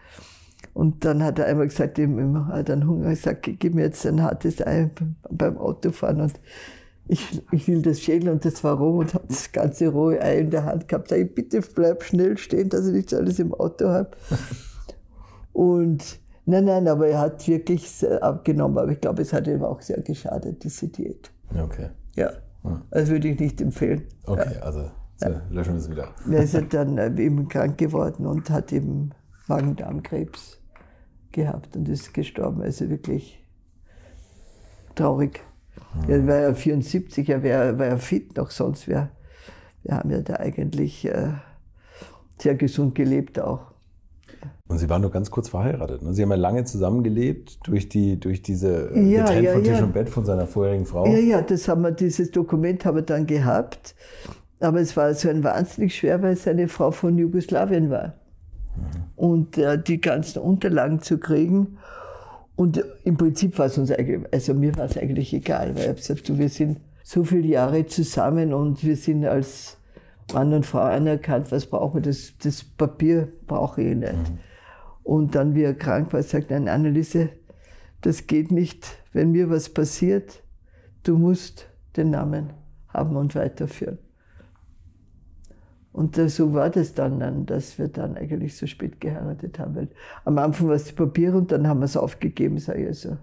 [0.73, 4.21] Und dann hat er einmal gesagt, ihm hat er Hunger gesagt, gib mir jetzt ein
[4.21, 4.89] hartes Ei
[5.29, 6.21] beim Autofahren.
[6.21, 6.39] Und
[7.09, 10.39] ich, ich will das schälen und das war roh und habe das ganze rohe Ei
[10.39, 11.09] in der Hand gehabt.
[11.09, 14.11] Sag ich, bitte bleib schnell stehen, dass ich nicht alles im Auto habe.
[15.53, 18.77] Und nein, nein, aber er hat wirklich abgenommen.
[18.77, 21.31] Aber ich glaube, es hat ihm auch sehr geschadet, diese Diät.
[21.51, 21.89] Okay.
[22.15, 22.31] Ja,
[22.91, 24.03] das würde ich nicht empfehlen.
[24.25, 26.09] Okay, also so, löschen wir es wieder.
[26.31, 29.09] Er ist ja dann äh, eben krank geworden und hat eben
[29.47, 30.61] Magen-Darm-Krebs
[31.31, 32.61] gehabt und ist gestorben.
[32.61, 33.43] Also wirklich
[34.95, 35.41] traurig.
[36.07, 39.09] Er war ja 74, er war, war ja fit noch, sonst wir,
[39.83, 41.29] wir haben ja da eigentlich äh,
[42.37, 43.69] sehr gesund gelebt auch.
[44.67, 46.03] Und Sie waren nur ganz kurz verheiratet.
[46.03, 46.13] Ne?
[46.13, 49.77] Sie haben ja lange zusammengelebt durch, die, durch diese äh, Ja, getrennt ja, von Tisch
[49.79, 49.83] ja.
[49.83, 51.07] und Bett von seiner vorherigen Frau.
[51.07, 53.95] Ja, ja, das haben wir, dieses Dokument haben wir dann gehabt.
[54.59, 58.13] Aber es war so ein wahnsinnig schwer, weil seine Frau von Jugoslawien war.
[59.15, 61.79] Und äh, die ganzen Unterlagen zu kriegen.
[62.59, 65.87] Und im Prinzip war es uns eigentlich, also mir war es eigentlich egal, weil ich
[65.87, 69.77] habe gesagt, du, wir sind so viele Jahre zusammen und wir sind als
[70.33, 72.11] Mann und Frau anerkannt, was brauchen wir?
[72.11, 74.33] Das, das Papier brauche ich nicht.
[75.03, 77.29] Und dann, wie er krank war, sagt, nein, Anneliese,
[78.01, 80.43] das geht nicht, wenn mir was passiert,
[81.03, 82.51] du musst den Namen
[82.89, 83.99] haben und weiterführen.
[85.99, 89.75] Und das, so war das dann, dann, dass wir dann eigentlich so spät geheiratet haben.
[89.75, 89.89] Weil
[90.23, 93.17] am Anfang war es die Papiere und dann haben wir es aufgegeben, sage ich also.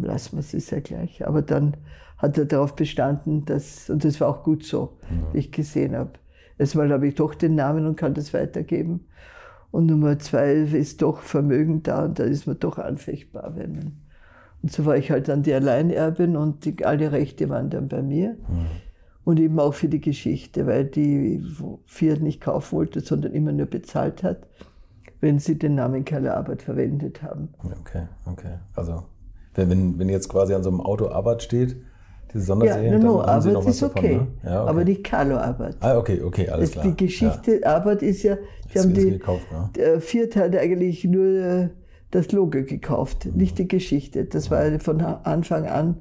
[0.00, 1.26] Lassen wir es, ist ja gleich.
[1.26, 1.76] Aber dann
[2.18, 4.96] hat er darauf bestanden, dass, und das war auch gut so,
[5.32, 6.12] wie ich gesehen habe.
[6.56, 9.00] Erstmal habe ich doch den Namen und kann das weitergeben.
[9.72, 13.56] Und Nummer zwei ist doch Vermögen da und da ist man doch anfechtbar.
[13.56, 13.92] Wenn man,
[14.62, 18.02] und so war ich halt dann die Alleinerbin und die, alle Rechte waren dann bei
[18.02, 18.36] mir.
[19.28, 21.44] Und eben auch für die Geschichte, weil die
[21.84, 24.38] Fiat nicht kaufen wollte, sondern immer nur bezahlt hat,
[25.20, 27.50] wenn sie den Namen Kalle Arbeit verwendet haben.
[27.62, 28.54] Okay, okay.
[28.74, 29.02] Also,
[29.54, 31.76] wenn, wenn, jetzt quasi an so einem Auto Arbeit steht,
[32.32, 34.26] diese Ja, Sonderserie, no, no, dann haben Sie noch Arbeit was ist davon, okay, ne?
[34.44, 34.70] Ja, okay.
[34.70, 35.76] aber nicht Carlo Arbeit.
[35.80, 36.84] Ah, okay, okay, alles klar.
[36.86, 39.68] die Geschichte, Arbeit ist ja, die Das haben die, gekauft, ne?
[39.76, 41.68] der Fiat hat eigentlich nur äh,
[42.12, 43.36] das Logo gekauft, Mhm.
[43.36, 44.24] nicht die Geschichte.
[44.24, 45.96] Das war von Anfang an,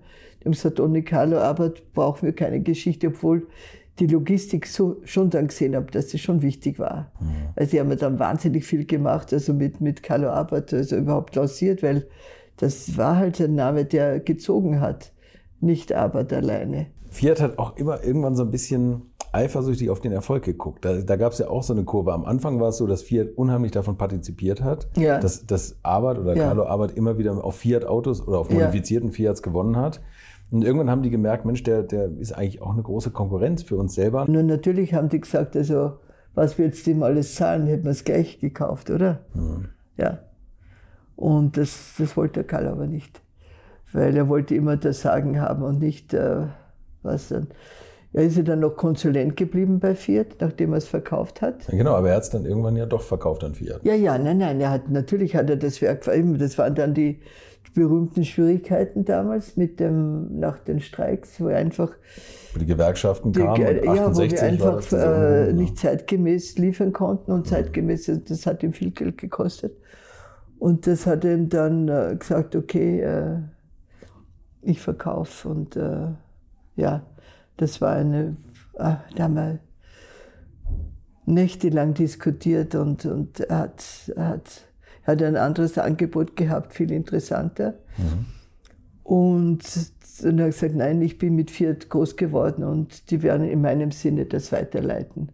[0.47, 3.47] die haben gesagt, ohne Carlo Arbeit brauchen wir keine Geschichte, obwohl
[3.99, 7.11] die Logistik so, schon dann gesehen habe, dass das schon wichtig war.
[7.19, 7.25] Mhm.
[7.55, 11.35] Weil sie haben ja dann wahnsinnig viel gemacht, also mit, mit Carlo Arbeit, also überhaupt
[11.35, 12.07] lanciert, weil
[12.57, 15.11] das war halt ein Name, der gezogen hat,
[15.59, 16.87] nicht Arbeit alleine.
[17.09, 20.85] Fiat hat auch immer irgendwann so ein bisschen eifersüchtig auf den Erfolg geguckt.
[20.85, 22.13] Da, da gab es ja auch so eine Kurve.
[22.13, 25.19] Am Anfang war es so, dass Fiat unheimlich davon partizipiert hat, Ja.
[25.19, 26.45] dass, dass Arbeit oder Ja.
[26.45, 28.59] Carlo Arbeit immer wieder auf Fiat-Autos oder auf Ja.
[28.65, 30.01] modifizierten Fiats gewonnen hat.
[30.51, 33.75] Und irgendwann haben die gemerkt, Mensch, der, der ist eigentlich auch eine große Konkurrenz für
[33.75, 34.25] uns selber.
[34.29, 35.99] Nur natürlich haben die gesagt, also
[36.35, 39.21] was wir jetzt dem alles zahlen, hätten wir es gleich gekauft, oder?
[39.97, 40.19] Ja.
[41.15, 43.21] Und das, das wollte der Karl aber nicht.
[43.91, 46.43] Weil er wollte immer das Sagen haben und nicht, äh,
[47.01, 47.47] was dann.
[48.13, 51.67] Er ist ja dann noch Konsulent geblieben bei Fiat, nachdem er es verkauft hat.
[51.67, 53.83] Ja, Genau, aber er hat es dann irgendwann ja doch verkauft an Fiat.
[53.83, 57.19] Ja, ja, nein, nein, er hat, natürlich hat er das Werk, das waren dann die
[57.75, 61.91] berühmten Schwierigkeiten damals mit dem, nach den Streiks, wo er einfach
[62.53, 63.53] Wo die Gewerkschaften Die, kamen.
[63.79, 68.47] und ja, wo 68 wir einfach das äh, nicht zeitgemäß liefern konnten und zeitgemäß, das
[68.47, 69.73] hat ihm viel Geld gekostet.
[70.57, 73.37] Und das hat ihm dann äh, gesagt, okay, äh,
[74.63, 75.47] ich verkaufe.
[75.47, 76.07] Und äh,
[76.77, 77.03] ja,
[77.57, 78.37] das war eine,
[78.75, 79.59] äh, da haben wir
[81.25, 84.61] nächtelang diskutiert und, und er hat, er hat,
[85.03, 87.77] er hat ein anderes Angebot gehabt, viel interessanter.
[89.03, 89.63] Und
[90.21, 93.61] dann hat er gesagt, nein, ich bin mit Fiat groß geworden und die werden in
[93.61, 95.31] meinem Sinne das weiterleiten.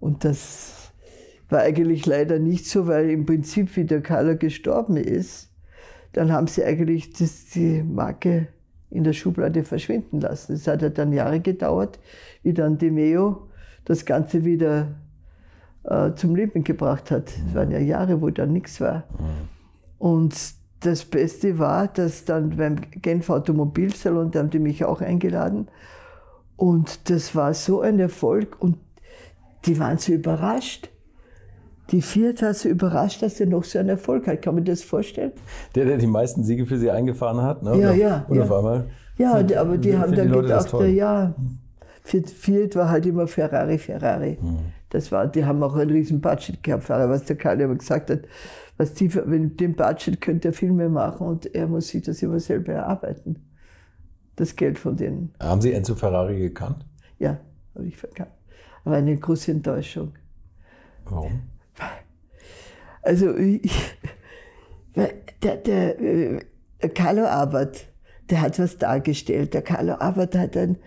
[0.00, 0.92] Und das
[1.48, 5.50] war eigentlich leider nicht so, weil im Prinzip, wie der Carlo gestorben ist,
[6.12, 8.48] dann haben sie eigentlich das, die Marke
[8.94, 10.54] in der Schublade verschwinden lassen.
[10.54, 11.98] Es hat ja dann Jahre gedauert,
[12.42, 13.48] wie dann De Meo
[13.84, 14.88] das Ganze wieder
[15.84, 17.30] äh, zum Leben gebracht hat.
[17.48, 19.04] Es waren ja Jahre, wo da nichts war.
[19.98, 20.34] Und
[20.80, 25.68] das Beste war, dass dann beim Genf Automobilsalon, da haben die mich auch eingeladen.
[26.56, 28.76] Und das war so ein Erfolg und
[29.66, 30.90] die waren so überrascht.
[31.90, 34.40] Die Fiat so überrascht, dass er noch so einen Erfolg hat.
[34.42, 35.32] Kann man das vorstellen?
[35.74, 37.62] Der, der die meisten Siege für sie eingefahren hat.
[37.62, 37.76] Ne?
[37.78, 38.42] Ja, ja, auf, und ja.
[38.44, 38.84] auf einmal.
[39.18, 41.34] Ja, die- aber die haben dann das gedacht, ja,
[42.02, 44.38] Fiat, war halt immer Ferrari, Ferrari.
[44.40, 44.58] Mhm.
[44.90, 48.20] Das war, die haben auch einen riesen Budget gehabt, was der Karl immer gesagt hat.
[48.76, 52.22] Was die, mit dem Budget könnte er viel mehr machen und er muss sich das
[52.22, 53.36] immer selber erarbeiten.
[54.36, 55.32] Das Geld von denen.
[55.40, 56.84] Haben Sie Enzo Ferrari gekannt?
[57.18, 57.38] Ja,
[57.74, 58.30] habe ich verkannt.
[58.84, 60.12] Aber eine große Enttäuschung.
[61.04, 61.40] Warum?
[63.04, 63.70] Also ich,
[64.94, 66.40] weil der, der, äh,
[66.82, 67.86] der Carlo Abbott,
[68.30, 69.54] der hat was dargestellt.
[69.54, 70.78] Der Carlo Abbott hat ein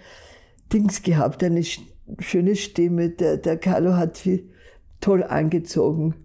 [0.74, 1.82] Dings gehabt, eine sch-
[2.20, 3.10] schöne Stimme.
[3.10, 4.50] Der, der Carlo hat viel
[5.02, 6.16] toll angezogen.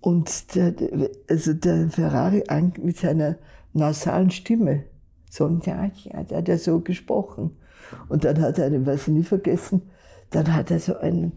[0.00, 3.36] Und der, der- also der Ferrari an, mit seiner
[3.72, 4.84] nasalen Stimme,
[5.30, 7.56] so ein ja, ja, der hat ja so gesprochen.
[8.08, 9.82] Und dann hat er, weiß ich nie vergessen,
[10.30, 11.32] dann hat er so einen,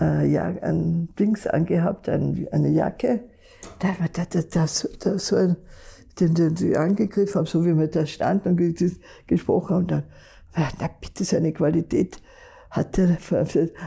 [0.00, 3.20] äh, ja, ein Dings angehabt, ein, eine Jacke.
[3.78, 5.56] Da war da, da, da, so, da so ein
[6.20, 9.82] den, den, den angegriffen habe, so wie wir da standen und gesprochen haben.
[9.82, 10.02] Und dann,
[10.54, 12.20] na bitte, seine Qualität
[12.70, 13.18] hat er,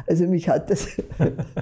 [0.07, 0.87] also mich hat das.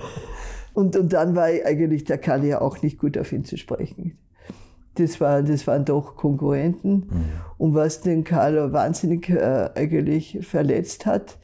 [0.74, 4.18] und, und dann war eigentlich der Kali ja auch nicht gut auf ihn zu sprechen.
[4.96, 6.94] Das, war, das waren doch Konkurrenten.
[6.94, 7.26] Mhm.
[7.58, 11.38] Und was den Carlo wahnsinnig äh, eigentlich verletzt hat,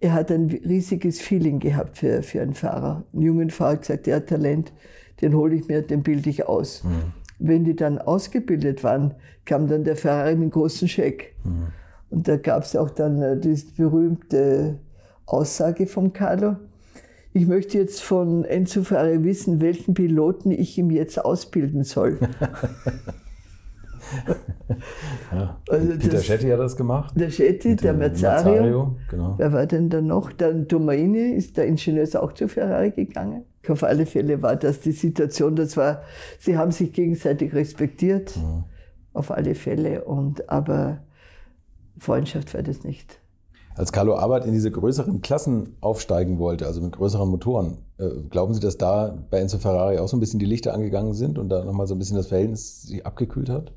[0.00, 3.04] er hat ein riesiges Feeling gehabt für, für einen Fahrer.
[3.12, 4.72] Einen jungen Fahrer gesagt, der hat Talent,
[5.20, 6.82] den hole ich mir, den bilde ich aus.
[6.84, 7.12] Mhm.
[7.38, 11.34] Wenn die dann ausgebildet waren, kam dann der Ferrari mit einem großen Scheck.
[11.44, 11.68] Mhm.
[12.10, 14.78] Und da gab es auch dann äh, die berühmte
[15.26, 16.56] Aussage von Carlo.
[17.32, 22.18] Ich möchte jetzt von Enzo Ferrari wissen, welchen Piloten ich ihm jetzt ausbilden soll.
[25.32, 25.60] ja.
[25.68, 27.14] also Peter das, Schetti hat das gemacht.
[27.16, 28.52] Der Schetti, der Merzario.
[28.52, 29.34] Merzario genau.
[29.36, 30.32] Wer war denn da noch?
[30.32, 33.44] Der Domaini, ist der Ingenieur ist auch zu Ferrari gegangen.
[33.68, 36.02] Auf alle Fälle war das die Situation, das war,
[36.38, 38.36] sie haben sich gegenseitig respektiert.
[38.36, 38.64] Mhm.
[39.12, 40.04] Auf alle Fälle.
[40.04, 40.98] Und, aber
[41.98, 43.20] Freundschaft war das nicht.
[43.76, 48.52] Als Carlo Arbeit in diese größeren Klassen aufsteigen wollte, also mit größeren Motoren, äh, glauben
[48.52, 51.48] Sie, dass da bei Enzo Ferrari auch so ein bisschen die Lichter angegangen sind und
[51.48, 53.72] da nochmal so ein bisschen das Verhältnis sich abgekühlt hat?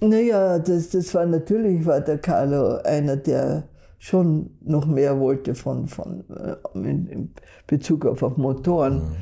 [0.00, 3.64] Naja, das, das war natürlich, war der Carlo einer, der
[3.98, 7.30] schon noch mehr wollte von, von äh, in, in
[7.66, 8.94] Bezug auf, auf Motoren.
[8.94, 9.16] Mhm.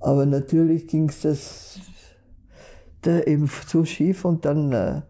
[0.00, 1.78] Aber natürlich ging es das
[3.02, 5.02] da eben so schief und dann äh,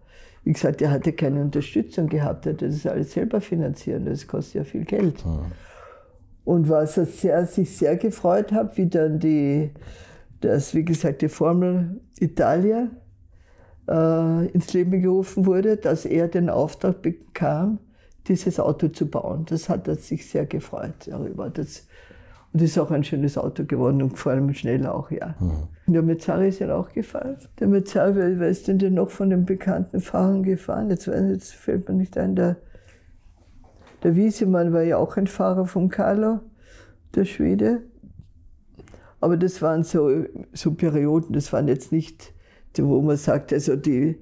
[0.47, 4.55] wie gesagt, er hatte keine Unterstützung gehabt, er hatte das alles selber finanzieren, das kostet
[4.55, 5.25] ja viel Geld.
[5.25, 5.41] Ja.
[6.45, 9.73] Und was er sehr, sich sehr gefreut hat, wie dann die,
[10.41, 12.87] das, wie gesagt, die Formel Italia
[13.89, 17.79] äh, ins Leben gerufen wurde, dass er den Auftrag bekam,
[18.29, 19.47] dieses Auto zu bauen.
[19.49, 21.51] Das hat er sich sehr gefreut darüber.
[21.51, 21.87] Das,
[22.53, 25.35] und ist auch ein schönes Auto geworden und vor allem schnell auch, ja.
[25.39, 25.93] Mhm.
[25.93, 27.37] Der Mezzari ist ja auch gefahren.
[27.61, 30.89] Der Mezzari, wer ist denn denn noch von den bekannten Fahrern gefahren?
[30.91, 32.57] Jetzt, jetzt fällt mir nicht ein, der,
[34.03, 36.41] der Wiesemann war ja auch ein Fahrer von Carlo,
[37.15, 37.83] der Schwede.
[39.21, 42.33] Aber das waren so, so Perioden, das waren jetzt nicht,
[42.85, 44.19] wo man sagt, also die,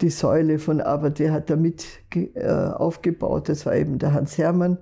[0.00, 3.48] die Säule von Aber, der hat da mit äh, aufgebaut.
[3.48, 4.78] Das war eben der Hans Hermann.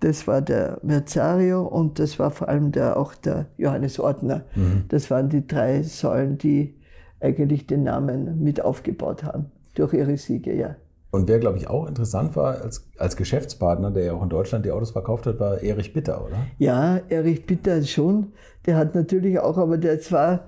[0.00, 4.44] Das war der Merzario und das war vor allem der, auch der Johannes Ordner.
[4.54, 4.84] Mhm.
[4.88, 6.74] Das waren die drei Säulen, die
[7.20, 10.76] eigentlich den Namen mit aufgebaut haben, durch ihre Siege, ja.
[11.10, 14.66] Und wer, glaube ich, auch interessant war als, als Geschäftspartner, der ja auch in Deutschland
[14.66, 16.36] die Autos verkauft hat, war Erich Bitter, oder?
[16.58, 18.32] Ja, Erich Bitter schon.
[18.66, 20.44] Der hat natürlich auch, aber der zwar,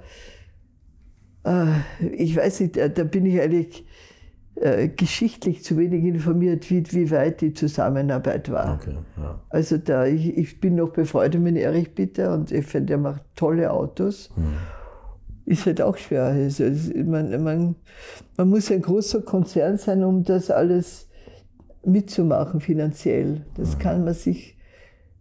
[2.13, 3.85] ich weiß nicht, da bin ich eigentlich
[4.61, 8.75] äh, geschichtlich zu wenig informiert, wie, wie weit die Zusammenarbeit war.
[8.75, 9.41] Okay, ja.
[9.51, 13.23] Also da, ich, ich, bin noch befreundet mit Erich Bitter und ich finde, er macht
[13.37, 14.31] tolle Autos.
[14.35, 14.55] Hm.
[15.45, 16.25] Ist halt auch schwer.
[16.25, 16.65] Also,
[17.05, 17.77] man, man,
[18.37, 21.09] man muss ein großer Konzern sein, um das alles
[21.85, 23.47] mitzumachen finanziell.
[23.55, 23.79] Das hm.
[23.79, 24.59] kann man sich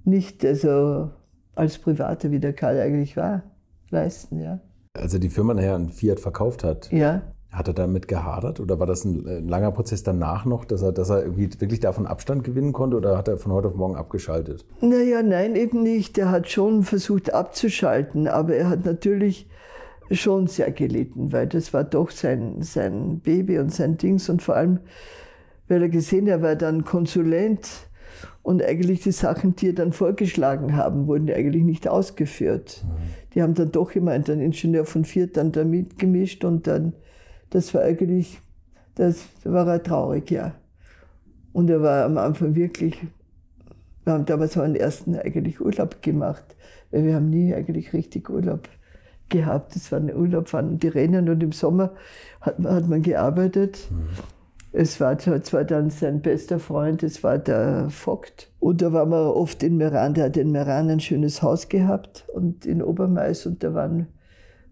[0.03, 1.11] nicht also
[1.53, 3.43] als Privater, wie der Karl eigentlich war,
[3.91, 4.39] leisten.
[4.41, 4.59] Ja.
[4.97, 7.21] Als er die Firma nachher an Fiat verkauft hat, ja.
[7.49, 10.81] Hat er damit gehadert oder war das ein, ein, äh, langer Prozess danach noch, dass
[10.81, 13.75] er, dass er irgendwie wirklich davon Abstand gewinnen konnte oder hat er von heute auf
[13.75, 14.65] morgen abgeschaltet?
[14.81, 16.17] Naja, nein, eben nicht.
[16.17, 19.49] Er hat schon versucht abzuschalten, aber er hat natürlich
[20.11, 24.57] schon sehr gelitten, weil das war doch sein, sein Baby und sein Dings und vor
[24.57, 24.79] allem,
[25.69, 27.86] weil er gesehen, er war dann Konsulent
[28.47, 32.85] und eigentlich die Sachen, die er dann vorgeschlagen haben, wurden eigentlich nicht ausgeführt.
[32.85, 33.33] Mhm.
[33.33, 36.93] Die haben dann doch immer einen Ingenieur von Fiat dann da mitgemischt und dann
[37.49, 38.39] das war eigentlich,
[38.95, 40.55] das war er traurig, ja.
[41.51, 42.97] Und er war am Anfang wirklich,
[44.05, 46.55] wir haben damals einen ersten eigentlich Urlaub gemacht,
[46.91, 48.69] weil wir haben nie eigentlich richtig Urlaub
[49.27, 49.75] gehabt.
[49.75, 51.95] Das war ein Urlaub, waren die Rennen und im Sommer
[52.39, 53.89] hat, hat man gearbeitet.
[53.91, 54.36] Mhm.
[54.71, 58.51] Es war zwar dann sein bester Freund, es war der Vogt.
[58.59, 62.25] Und da waren wir oft in Meran, der hat in Meran ein schönes Haus gehabt
[62.33, 64.07] und in Obermais und da waren,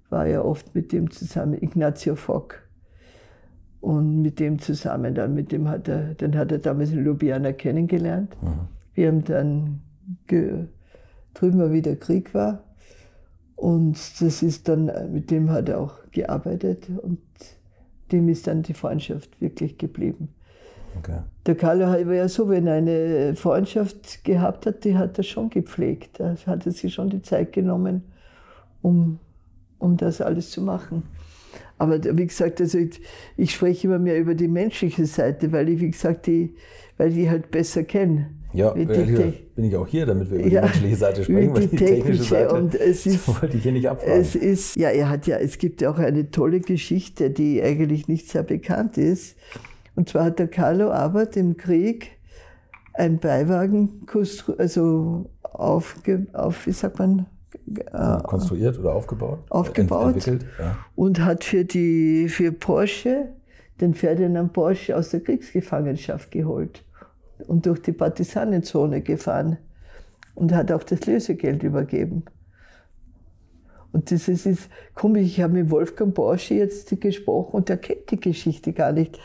[0.09, 2.61] war er oft mit dem zusammen, Ignazio Fock.
[3.79, 7.53] Und mit dem zusammen, dann mit dem hat er, den hat er damals in Ljubljana
[7.53, 8.35] kennengelernt.
[8.41, 8.67] Mhm.
[8.95, 9.81] Wir haben dann
[11.35, 12.63] drüben mal wieder Krieg war.
[13.55, 17.19] Und das ist dann, mit dem hat er auch gearbeitet und
[18.11, 20.29] dem ist dann die Freundschaft wirklich geblieben.
[20.97, 21.19] Okay.
[21.45, 25.49] Der Carlo war ja so, wenn er eine Freundschaft gehabt hat, die hat er schon
[25.49, 26.19] gepflegt.
[26.19, 28.03] Da hat er sich schon die Zeit genommen,
[28.81, 29.19] um,
[29.77, 31.03] um das alles zu machen.
[31.77, 33.01] Aber wie gesagt, also ich,
[33.35, 36.55] ich, spreche immer mehr über die menschliche Seite, weil ich, wie gesagt, die,
[36.97, 38.29] weil ich die halt besser kenne.
[38.55, 41.53] Ja, Wie die bin ich auch hier, damit wir über Ja, die menschliche Seite sprechen,
[41.53, 44.21] weil die die technische technische Seite und es ist- das wollte ich hier nicht abfragen.
[44.21, 48.07] Es ist, ja, er hat ja, es gibt ja auch eine tolle Geschichte, die eigentlich
[48.07, 49.37] nicht sehr bekannt ist.
[49.95, 52.11] Und zwar hat der Carlo Abbott im Krieg
[52.93, 54.05] ein Beiwagen,
[54.57, 57.25] also aufge, auf, wie sagt man,
[57.93, 59.39] äh, Konstruiert oder aufgebaut?
[59.49, 60.15] Aufgebaut.
[60.15, 60.77] Ent entwickelt, ja.
[60.95, 63.29] und hat für, die, für Porsche
[63.81, 66.84] den Ferdinand Porsche aus der Kriegsgefangenschaft geholt
[67.47, 69.57] und durch die Partisanenzone gefahren
[70.35, 72.23] und hat auch das Lösegeld übergeben.
[73.91, 78.11] Und das ist, ist komisch, ich habe mit Wolfgang Porsche jetzt gesprochen und der kennt
[78.11, 79.17] die Geschichte gar nicht.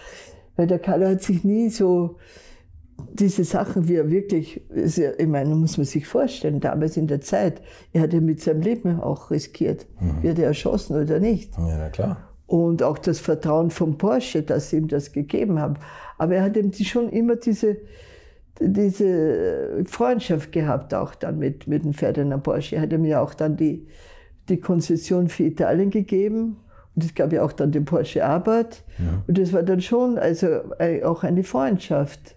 [0.57, 2.19] Weil der Karl hat sich nie so
[3.13, 7.63] diese Sachen, wie er wirklich, ich meine, muss man sich vorstellen, damals in der Zeit,
[7.93, 9.87] er hat ja mit seinem Leben auch riskiert.
[10.23, 11.57] Wird er erschossen oder nicht?
[11.57, 12.30] Ja, na klar.
[12.51, 15.75] Und auch das Vertrauen von Porsche, dass sie ihm das gegeben haben.
[16.19, 17.77] Aber er hat eben schon immer diese,
[18.59, 22.75] diese Freundschaft gehabt, auch dann mit, mit dem Ferdinand Porsche.
[22.75, 23.87] Er hat ihm ja auch dann die,
[24.49, 26.57] die Konzession für Italien gegeben.
[26.97, 28.83] Und es gab ja auch dann den Porsche Abarth.
[29.29, 30.49] Und das war dann schon also
[30.81, 32.35] äh, auch eine Freundschaft.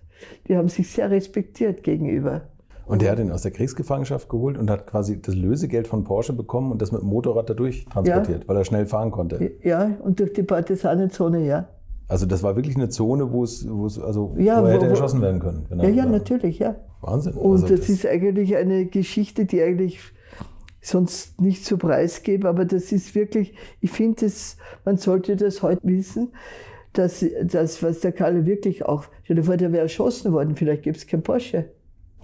[0.48, 2.42] Die haben sich sehr respektiert gegenüber.
[2.86, 6.34] Und der hat ihn aus der Kriegsgefangenschaft geholt und hat quasi das Lösegeld von Porsche
[6.34, 9.52] bekommen und das mit dem Motorrad dadurch transportiert, weil er schnell fahren konnte.
[9.64, 11.70] Ja, und durch die Partisanenzone, ja.
[12.10, 14.86] Also das war wirklich eine Zone, wo es, wo es also Ja, wo er hätte
[14.86, 15.66] wo- erschossen werden können.
[15.82, 16.76] Ja, ja, natürlich, ja.
[17.02, 17.34] Wahnsinn.
[17.34, 20.00] Und Also das, ist eigentlich eine Geschichte, die eigentlich
[20.82, 25.80] sonst nicht zu preisgeben, aber das ist wirklich, ich finde, es- man sollte das heute
[25.84, 26.34] wissen,
[26.92, 30.84] dass das, was der Karl wirklich auch, stell dir vor, der wäre erschossen worden, vielleicht
[30.84, 31.66] gibt es kein Porsche.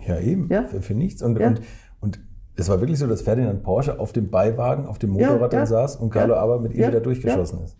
[0.09, 0.49] Ja, eben.
[0.51, 0.63] Ja.
[0.65, 1.21] Für, für nichts.
[1.21, 1.47] Und, Ja.
[1.47, 1.61] und,
[2.01, 2.19] und
[2.55, 5.59] es war wirklich so, dass Ferdinand Porsche auf dem Beiwagen, auf dem Motorrad ja.
[5.59, 6.41] dann saß und Carlo Ja.
[6.41, 6.87] aber mit ihm Ja.
[6.89, 7.77] wieder durchgeschossen ist.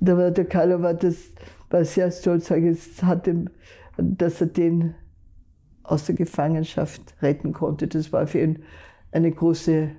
[0.00, 1.16] Da war der Karl war das,
[1.70, 2.50] war sehr stolz,
[3.02, 3.48] hat ihm,
[3.96, 4.94] dass er den
[5.84, 7.86] aus der Gefangenschaft retten konnte.
[7.86, 8.64] Das war für ihn
[9.12, 9.90] eine große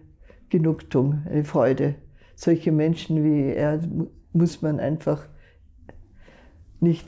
[0.50, 1.96] Genugtuung, eine Freude.
[2.36, 5.26] Solche Menschen wie er mu- muss man einfach
[6.80, 7.08] nicht,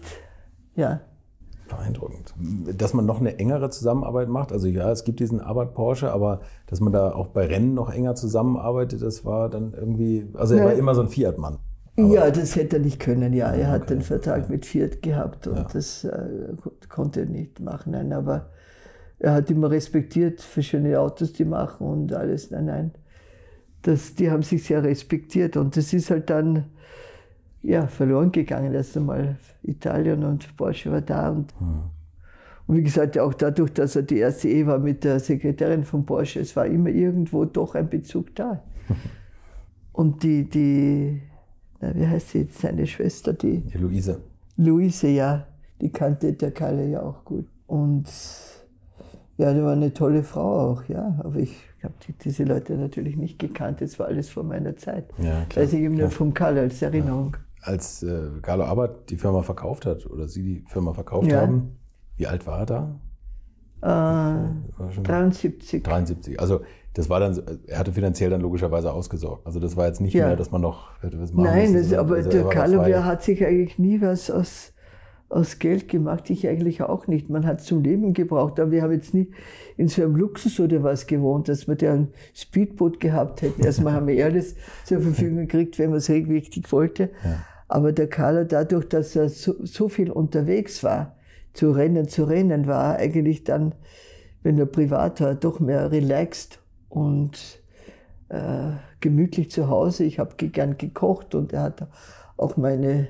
[0.76, 1.02] ja.
[2.78, 6.42] Dass man noch eine engere Zusammenarbeit macht, also ja, es gibt diesen Abarth Porsche, aber
[6.68, 10.60] dass man da auch bei Rennen noch enger zusammenarbeitet, das war dann irgendwie, also er
[10.62, 10.66] Ja.
[10.66, 11.58] war immer so ein Fiat-Mann.
[11.98, 13.54] Ja, das hätte er nicht können, ja.
[13.54, 15.68] Er hat okay, den Vertrag mit Fiat gehabt und Ja.
[15.72, 17.94] das äh, ko- konnte er nicht machen.
[17.94, 18.50] Nein, aber
[19.18, 22.52] er hat immer respektiert für schöne Autos, die machen und alles.
[22.52, 22.92] Nein, nein.
[23.84, 26.66] Das, die haben sich sehr respektiert und das ist halt dann
[27.62, 28.74] ja, verloren gegangen.
[28.74, 31.30] Erst einmal Italien und Porsche war da.
[31.30, 31.54] Und,
[32.68, 36.06] und wie gesagt, auch dadurch, dass er die erste Ehe war mit der Sekretärin von
[36.06, 38.64] Porsche, es war immer irgendwo doch ein Bezug da.
[39.94, 41.22] Und die, die
[41.80, 44.20] na, wie heißt sie jetzt, seine Schwester, die Die Luise.
[44.58, 45.48] Luise, ja,
[45.82, 47.46] die kannte der Kalle ja auch gut.
[47.68, 48.06] Und
[49.38, 51.20] ja, die war eine tolle Frau auch, ja.
[51.24, 55.06] Aber ich habe die, diese Leute natürlich nicht gekannt, das war alles vor meiner Zeit.
[55.18, 57.38] Ja, klar, Weiß ich eben nur vom Kalle als Erinnerung.
[57.62, 61.42] Als äh, Carlo Abarth die Firma verkauft hat oder Sie die Firma verkauft Ja.
[61.42, 61.72] haben,
[62.18, 63.00] wie alt war er da?
[63.82, 65.84] Äh, War schon 73.
[65.84, 66.40] 73.
[66.40, 66.62] Also
[66.94, 69.46] das war dann, er hatte finanziell dann logischerweise ausgesorgt.
[69.46, 70.28] Also das war jetzt nicht Ja.
[70.28, 73.22] mehr, dass man noch hätte was machen Nein, das, aber also er der der hat
[73.22, 74.74] sich eigentlich nie was aus,
[75.28, 76.30] aus Geld gemacht.
[76.30, 77.30] Ich eigentlich auch nicht.
[77.30, 78.60] Man hat zum Leben gebraucht.
[78.60, 79.32] Aber wir haben jetzt nie
[79.76, 83.62] in so einem Luxus oder was gewohnt, dass wir da ein Speedboot gehabt hätten.
[83.62, 84.56] Erstmal haben wir alles
[84.86, 87.10] zur Verfügung gekriegt, wenn man es richtig wollte.
[87.68, 91.15] Aber der Carlo, dadurch, dass er so, so viel unterwegs war,
[91.56, 93.74] zu Rennen, zu Rennen, war eigentlich dann,
[94.44, 97.62] wenn er privat war, doch mehr relaxed und
[98.30, 100.04] äh, gemütlich zu Hause.
[100.04, 101.88] Ich habe gern gekocht und er hat
[102.38, 103.08] auch meine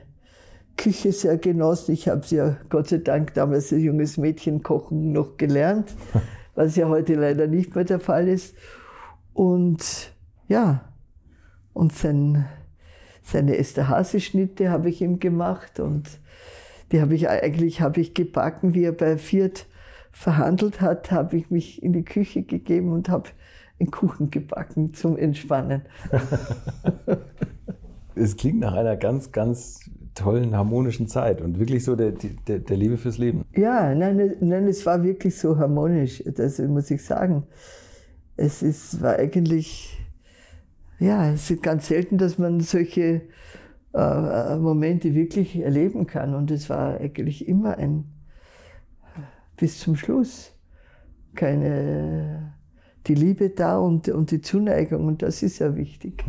[0.78, 1.94] Küche sehr genossen.
[1.94, 5.94] Ich habe sie ja Gott sei Dank damals als junges Mädchen kochen noch gelernt,
[6.56, 8.56] was ja heute leider nicht mehr der Fall ist.
[9.34, 10.14] Und
[10.48, 10.94] ja,
[11.74, 12.46] und sein,
[13.24, 16.20] seine Esterhazy-Schnitte habe ich ihm gemacht und
[16.92, 19.68] die habe ich eigentlich habe ich gebacken, wie er bei Fiat
[20.12, 23.30] verhandelt hat, habe ich mich in die Küche gegeben und habe
[23.80, 25.82] einen Kuchen gebacken zum Entspannen.
[28.18, 32.14] Es klingt nach einer ganz, ganz tollen, harmonischen Zeit und wirklich so der,
[32.48, 33.44] der, der Liebe fürs Leben.
[33.54, 37.44] Ja, nein, nein, es war wirklich so harmonisch, das muss ich sagen.
[38.38, 40.00] Es ist, war eigentlich,
[41.00, 43.22] ja, es ist ganz selten, dass man solche
[43.96, 46.36] äh, Momente wirklich erleben kann.
[46.36, 48.06] Und es war eigentlich immer ein,
[49.58, 50.52] bis zum Schluss,
[51.34, 52.54] keine,
[53.08, 55.06] die Liebe da und, und die Zuneigung.
[55.06, 56.26] Und das ist ja wichtig.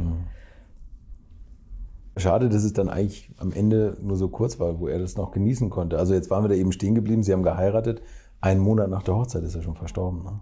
[2.16, 5.32] Schade, dass es dann eigentlich am Ende nur so kurz war, wo er das noch
[5.32, 5.98] genießen konnte.
[5.98, 8.00] Also jetzt waren wir da eben stehen geblieben, Sie haben geheiratet.
[8.40, 10.22] Einen Monat nach der Hochzeit ist er schon verstorben.
[10.22, 10.40] Ne?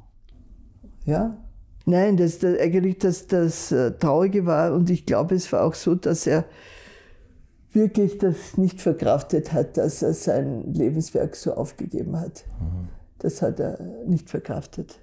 [1.05, 1.37] Ja.
[1.87, 5.75] Nein, das, das eigentlich das, das äh, Traurige war und ich glaube, es war auch
[5.75, 6.47] so, dass er
[7.75, 12.45] wirklich das nicht verkraftet hat, dass er sein Lebenswerk so aufgegeben hat.
[12.61, 12.89] Mhm.
[13.19, 14.99] Das hat er nicht verkraftet.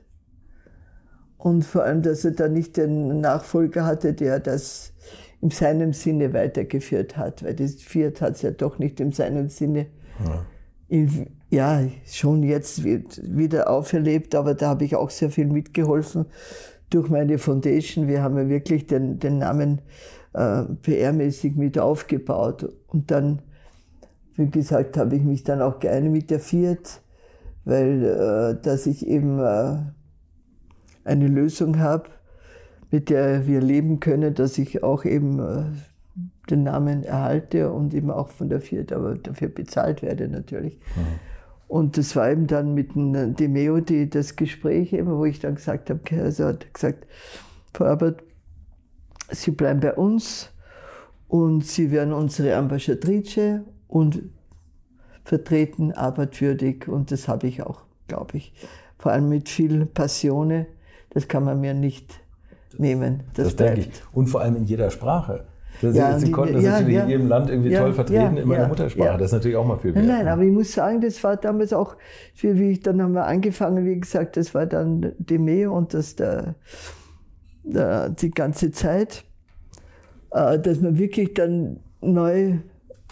[1.38, 4.94] Und vor allem, dass er dann nicht den Nachfolger hatte, der das
[5.42, 9.50] in seinem Sinne weitergeführt hat, weil das Fiat hat es ja doch nicht in seinem
[9.50, 9.88] Sinne,
[10.24, 10.46] ja,
[10.88, 16.28] in, ja schon jetzt wieder auferlebt, aber da habe ich auch sehr viel mitgeholfen
[16.92, 18.08] durch meine Foundation.
[18.08, 19.82] Wir haben ja wirklich den, den Namen
[20.34, 22.70] äh, PR-mäßig mit aufgebaut.
[22.88, 23.42] Und dann,
[24.36, 27.02] wie gesagt, habe ich mich dann auch geeinigt mit der Fiat,
[27.66, 29.78] weil äh, dass ich eben äh,
[31.04, 32.10] eine Lösung habe,
[32.92, 35.64] mit der wir leben können, dass ich auch eben äh,
[36.50, 40.78] den Namen erhalte und eben auch von der Fiat, aber dafür bezahlt werde natürlich.
[40.96, 41.20] Mhm.
[41.68, 45.56] Und das war eben dann mit dem Demeo die, das Gespräch, eben, wo ich dann
[45.56, 47.08] gesagt habe, also hat gesagt,
[47.74, 48.24] Frau Albert,
[49.32, 50.52] Sie bleiben bei uns
[51.28, 54.24] und Sie werden unsere Ambassadrice und
[55.24, 58.54] vertreten, arbeitwürdig und das habe ich auch, glaube ich.
[58.98, 60.68] Vor allem mit viel Passione,
[61.12, 62.20] das kann man mir nicht
[62.78, 63.24] nehmen.
[63.34, 63.92] Das, das denke ich.
[64.14, 65.46] Und vor allem in jeder Sprache.
[65.82, 68.48] Das ja, Sie konnten das ja, natürlich ja, in jedem Land irgendwie toll vertreten in
[68.48, 69.18] meiner Muttersprache.
[69.18, 70.06] Das ist natürlich auch mal viel wert.
[70.06, 71.96] Nein, aber ich muss sagen, das war damals auch,
[72.40, 76.56] wie ich dann haben wir angefangen, wie gesagt, das war dann Demeo und das der,
[77.64, 79.24] die ganze Zeit,
[80.32, 82.58] äh, dass man wirklich dann neu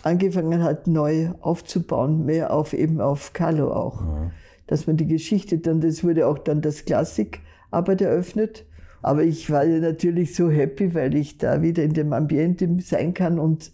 [0.04, 4.02] angefangen hat, neu aufzubauen, mehr auf eben auf Carlo auch.
[4.02, 4.32] Mhm.
[4.68, 8.66] Dass man die Geschichte dann, das wurde auch dann das Klassikarbeit eröffnet
[9.02, 13.14] aber ich war ja natürlich so happy, weil ich da wieder in dem Ambiente sein
[13.14, 13.72] kann und,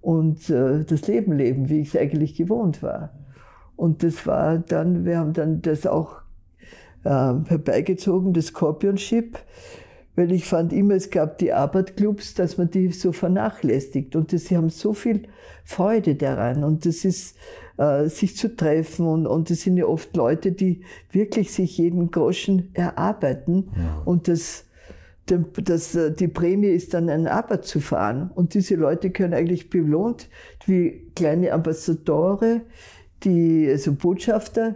[0.00, 3.10] und äh, das Leben leben, wie ich es eigentlich gewohnt war.
[3.76, 6.22] Und das war dann, wir haben dann das auch
[7.04, 9.38] äh, herbeigezogen, das Scorpionship,
[10.20, 14.14] weil ich fand immer, es gab die Arbeitclubs, dass man die so vernachlässigt.
[14.14, 15.22] Und sie haben so viel
[15.64, 16.62] Freude daran.
[16.62, 17.38] Und das ist,
[17.78, 19.06] äh, sich zu treffen.
[19.06, 23.70] Und, und das sind ja oft Leute, die wirklich sich jeden Groschen erarbeiten.
[23.74, 24.02] Ja.
[24.04, 24.66] Und das,
[25.24, 28.30] das, äh, die Prämie ist dann ein Aber zu fahren.
[28.34, 30.28] Und diese Leute können eigentlich belohnt,
[30.66, 32.60] wie kleine Ambassadore,
[33.24, 34.74] die, also Botschafter,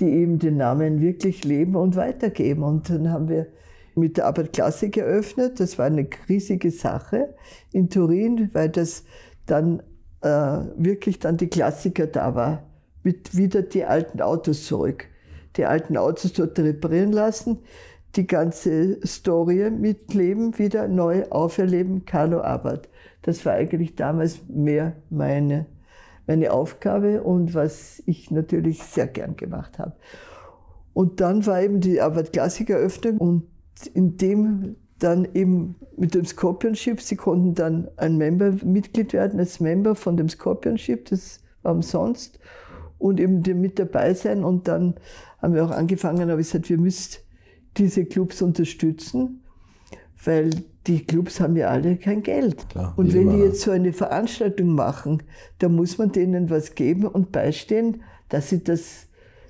[0.00, 2.64] die eben den Namen wirklich leben und weitergeben.
[2.64, 3.46] Und dann haben wir
[3.94, 5.60] mit der Arbeit Klassik eröffnet.
[5.60, 7.34] Das war eine riesige Sache
[7.72, 9.04] in Turin, weil das
[9.46, 9.82] dann
[10.22, 12.62] äh, wirklich dann die Klassiker da war.
[13.02, 15.06] Mit wieder die alten Autos zurück.
[15.56, 17.58] Die alten Autos dort reparieren lassen,
[18.16, 22.88] die ganze Story mitleben, wieder neu auferleben, Carlo Abbott.
[23.22, 25.66] Das war eigentlich damals mehr meine,
[26.26, 29.94] meine Aufgabe und was ich natürlich sehr gern gemacht habe.
[30.92, 33.49] Und dann war eben die Abbott Klassikeröffnung und
[33.86, 39.60] in dem dann eben mit dem Scorpionship, sie konnten dann ein Member, Mitglied werden als
[39.60, 42.38] Member von dem Scorpionship, das war umsonst
[42.98, 44.94] und eben mit dabei sein und dann
[45.40, 47.16] haben wir auch angefangen, habe ich gesagt, wir müssen
[47.76, 49.42] diese Clubs unterstützen,
[50.24, 50.50] weil
[50.86, 52.68] die Clubs haben ja alle kein Geld.
[52.68, 55.22] Klar, und wenn die jetzt so eine Veranstaltung machen,
[55.58, 59.06] dann muss man denen was geben und beistehen, dass sie das,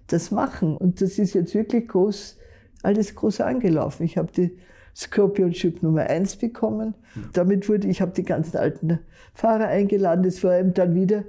[0.06, 0.76] das machen.
[0.76, 2.36] Und das ist jetzt wirklich groß,
[2.82, 4.04] alles groß angelaufen.
[4.04, 4.56] Ich habe die
[4.94, 6.94] Scorpionship Nummer 1 bekommen.
[7.32, 8.98] Damit wurde, ich habe die ganzen alten
[9.34, 10.24] Fahrer eingeladen.
[10.24, 11.24] Es war eben dann wieder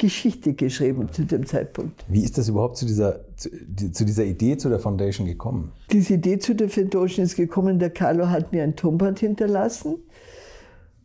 [0.00, 2.04] Geschichte geschrieben zu dem Zeitpunkt.
[2.08, 3.50] Wie ist das überhaupt zu dieser, zu,
[3.92, 5.72] zu, dieser Idee zu der Foundation gekommen?
[5.92, 9.96] Diese Idee zu der Foundation ist gekommen, der Carlo hat mir ein Tonband hinterlassen,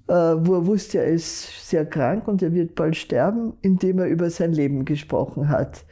[0.08, 4.08] äh, wo er wusste, er ist sehr krank und er wird bald sterben, indem er
[4.08, 5.84] über sein Leben gesprochen hat.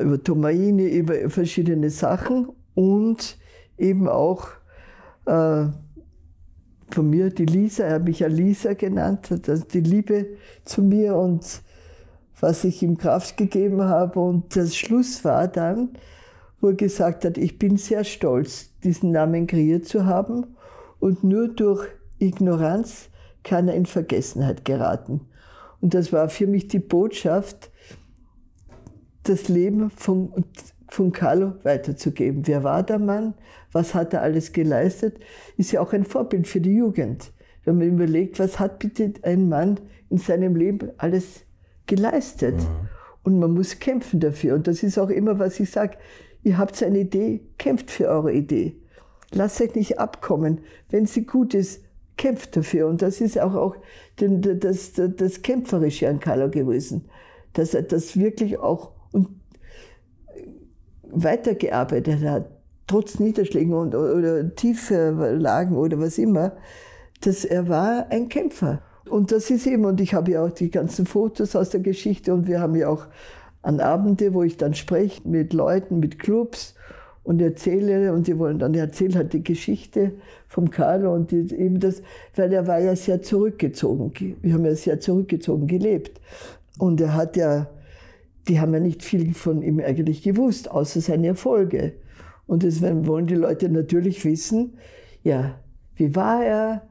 [0.00, 3.38] Über Tomaini, über verschiedene Sachen und
[3.78, 4.48] eben auch
[5.26, 5.66] äh,
[6.90, 10.26] von mir, die Lisa, er hat mich ja Lisa genannt, also die Liebe
[10.64, 11.62] zu mir und
[12.40, 14.20] was ich ihm Kraft gegeben habe.
[14.20, 15.90] Und das Schluss war dann,
[16.60, 20.56] wo er gesagt hat, ich bin sehr stolz, diesen Namen kreiert zu haben
[21.00, 21.86] und nur durch
[22.18, 23.08] Ignoranz
[23.42, 25.20] kann er in Vergessenheit geraten.
[25.80, 27.70] Und das war für mich die Botschaft,
[29.28, 30.44] das Leben von,
[30.88, 32.46] von Carlo weiterzugeben.
[32.46, 33.34] Wer war der Mann?
[33.72, 35.18] Was hat er alles geleistet?
[35.56, 37.32] Ist ja auch ein Vorbild für die Jugend.
[37.64, 41.44] Wenn man überlegt, was hat bitte ein Mann in seinem Leben alles
[41.86, 42.56] geleistet?
[42.56, 42.88] Mhm.
[43.24, 44.54] Und man muss kämpfen dafür.
[44.54, 45.96] Und das ist auch immer, was ich sage.
[46.44, 48.76] Ihr habt eine Idee, kämpft für eure Idee.
[49.32, 50.60] Lasst euch nicht abkommen.
[50.90, 51.82] Wenn sie gut ist,
[52.16, 52.86] kämpft dafür.
[52.86, 53.76] Und das ist auch, auch
[54.16, 57.08] das, das, das Kämpferische an Carlo gewesen.
[57.52, 58.92] Dass er das wirklich auch
[61.22, 62.46] weitergearbeitet hat,
[62.86, 66.52] trotz Niederschlägen und, oder tiefe Lagen oder was immer,
[67.22, 68.80] dass er war ein Kämpfer.
[69.08, 72.34] Und das ist eben, und ich habe ja auch die ganzen Fotos aus der Geschichte
[72.34, 73.06] und wir haben ja auch
[73.62, 76.74] an Abende, wo ich dann spreche mit Leuten, mit Clubs
[77.22, 80.12] und erzähle und die wollen dann erzählen halt die Geschichte
[80.48, 82.02] vom Carlo und die, eben das,
[82.36, 84.36] weil er war ja sehr zurückgezogen.
[84.40, 86.20] Wir haben ja sehr zurückgezogen gelebt
[86.78, 87.68] und er hat ja,
[88.48, 91.94] die haben ja nicht viel von ihm eigentlich gewusst, außer seine Erfolge.
[92.46, 94.78] Und deswegen wollen die Leute natürlich wissen,
[95.22, 95.58] ja,
[95.96, 96.82] wie war er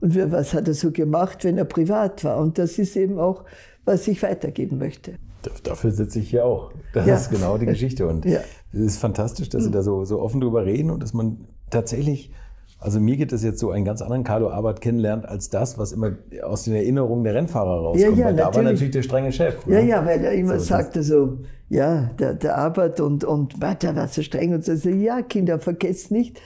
[0.00, 2.38] und was hat er so gemacht, wenn er privat war.
[2.38, 3.44] Und das ist eben auch,
[3.84, 5.14] was ich weitergeben möchte.
[5.62, 6.72] Dafür sitze ich hier auch.
[6.92, 7.16] Das ja.
[7.16, 8.06] ist genau die Geschichte.
[8.06, 8.40] Und ja.
[8.72, 12.32] es ist fantastisch, dass Sie da so, so offen drüber reden und dass man tatsächlich,
[12.78, 15.92] also mir geht es jetzt so, einen ganz anderen Carlo Arbeit kennenlernt, als das, was
[15.92, 16.12] immer
[16.42, 18.18] aus den Erinnerungen der Rennfahrer rauskommt.
[18.18, 19.66] Ja, ja, weil da war natürlich der strenge Chef.
[19.66, 19.76] Ne?
[19.76, 23.96] Ja, ja, weil er immer so, sagte so, ja, der, der Arbeit und, und der
[23.96, 24.72] war so streng und so.
[24.88, 26.40] Ja, Kinder, vergesst nicht,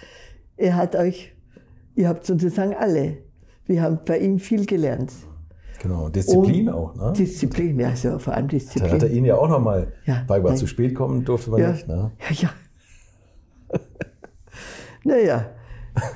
[0.57, 1.33] er hat euch,
[1.97, 3.19] ihr habt sozusagen alle,
[3.67, 5.13] wir haben bei ihm viel gelernt.
[5.81, 6.95] Genau, Disziplin und auch.
[6.95, 7.13] Ne?
[7.17, 8.91] Disziplin, ja, so, vor allem Disziplin.
[8.91, 10.59] Da hat er Ihnen ja auch nochmal ja, beigebracht.
[10.59, 11.87] Zu spät kommen durfte man ja, nicht.
[11.87, 12.11] Ne?
[12.19, 12.51] Ja, ja.
[15.05, 15.47] naja,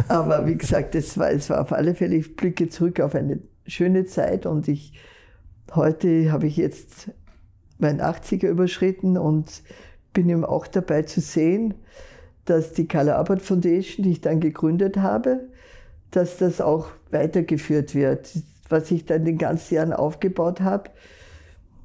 [0.09, 3.41] aber wie gesagt, es war, es war auf alle Fälle, ich blicke zurück auf eine
[3.67, 4.93] schöne Zeit und ich,
[5.75, 7.11] heute habe ich jetzt
[7.79, 9.63] meinen 80er überschritten und
[10.13, 11.75] bin ihm auch dabei zu sehen,
[12.45, 15.49] dass die Carla Abbott Foundation, die ich dann gegründet habe,
[16.11, 18.31] dass das auch weitergeführt wird.
[18.69, 20.91] Was ich dann den ganzen Jahren aufgebaut habe,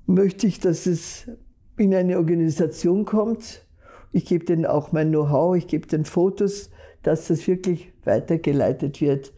[0.06, 1.30] möchte ich, dass es
[1.78, 3.66] in eine Organisation kommt.
[4.12, 6.70] Ich gebe denen auch mein Know-how, ich gebe den Fotos,
[7.08, 9.32] dass das wirklich weitergeleitet wird.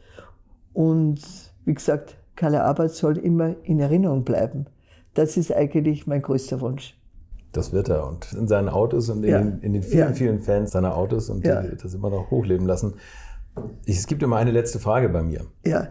[0.73, 1.21] Und
[1.65, 4.65] wie gesagt, Carla Arbeit soll immer in Erinnerung bleiben.
[5.13, 6.97] Das ist eigentlich mein größter Wunsch.
[7.51, 8.07] Das wird er.
[8.07, 9.37] Und in seinen Autos und in, ja.
[9.39, 10.13] den, in den, vielen, ja.
[10.13, 11.61] vielen Fans seiner Autos und ja.
[11.61, 12.95] die das immer noch hochleben lassen.
[13.85, 15.41] Es gibt immer eine letzte Frage bei mir.
[15.63, 15.89] Ja.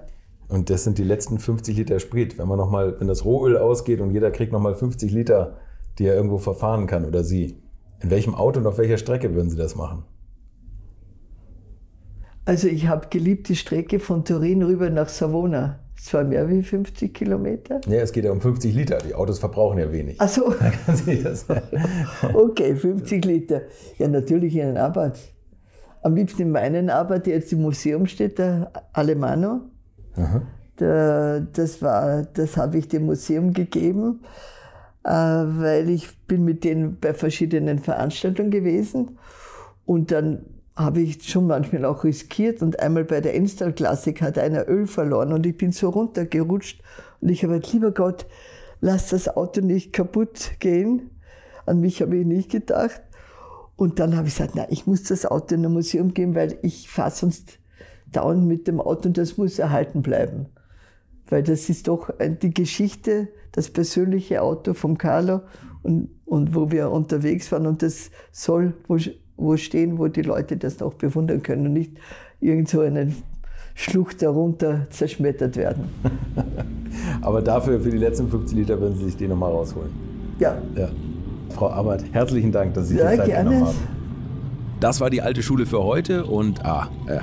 [0.48, 2.38] Und das sind die letzten 50 Liter Sprit.
[2.38, 5.58] Wenn man noch mal, wenn das Rohöl ausgeht und jeder kriegt nochmal 50 Liter,
[6.00, 7.62] die er irgendwo verfahren kann oder sie.
[8.00, 10.02] In welchem Auto und auf welcher Strecke würden Sie das machen?
[12.48, 15.80] Also ich habe geliebt die Strecke von Turin rüber nach Savona.
[15.96, 17.80] Es war mehr wie 50 Kilometer.
[17.86, 18.98] Ja, es geht ja um 50 Liter.
[19.06, 20.16] Die Autos verbrauchen ja wenig.
[20.18, 20.46] Ach so.
[22.34, 23.62] okay, 50 Liter.
[23.98, 25.18] Ja, natürlich in einen Arbeit
[26.02, 29.60] am liebsten in meinen Arbeit, die jetzt im Museum steht, der Alemano.
[30.80, 34.20] Der, das war, das habe ich dem Museum gegeben,
[35.04, 39.18] äh, weil ich bin mit denen bei verschiedenen Veranstaltungen gewesen
[39.84, 40.44] und dann
[40.78, 44.86] habe ich schon manchmal auch riskiert und einmal bei der Instal Klassik hat einer Öl
[44.86, 46.80] verloren und ich bin so runtergerutscht
[47.20, 48.26] und ich habe gesagt, lieber Gott,
[48.80, 51.10] lass das Auto nicht kaputt gehen.
[51.66, 53.02] An mich habe ich nicht gedacht.
[53.74, 56.58] Und dann habe ich gesagt, na, ich muss das Auto in ein Museum geben, weil
[56.62, 57.58] ich fahre sonst
[58.12, 60.46] dauernd mit dem Auto und das muss erhalten bleiben.
[61.28, 65.42] Weil das ist doch die Geschichte, das persönliche Auto vom Carlo
[65.82, 68.74] und, und wo wir unterwegs waren und das soll
[69.38, 71.92] wo, stehen, wo die Leute das noch bewundern können und nicht
[72.40, 73.16] irgend so einen
[73.74, 75.84] Schlucht darunter zerschmettert werden.
[77.22, 79.90] Aber dafür, für die letzten 50 Liter, würden Sie sich die nochmal rausholen.
[80.40, 80.60] Ja.
[80.74, 80.88] ja.
[81.50, 83.50] Frau Abbott, herzlichen Dank, dass Sie ja, die Zeit gerne.
[83.50, 83.78] genommen haben.
[84.80, 87.20] Das war die alte Schule für heute und ah, äh,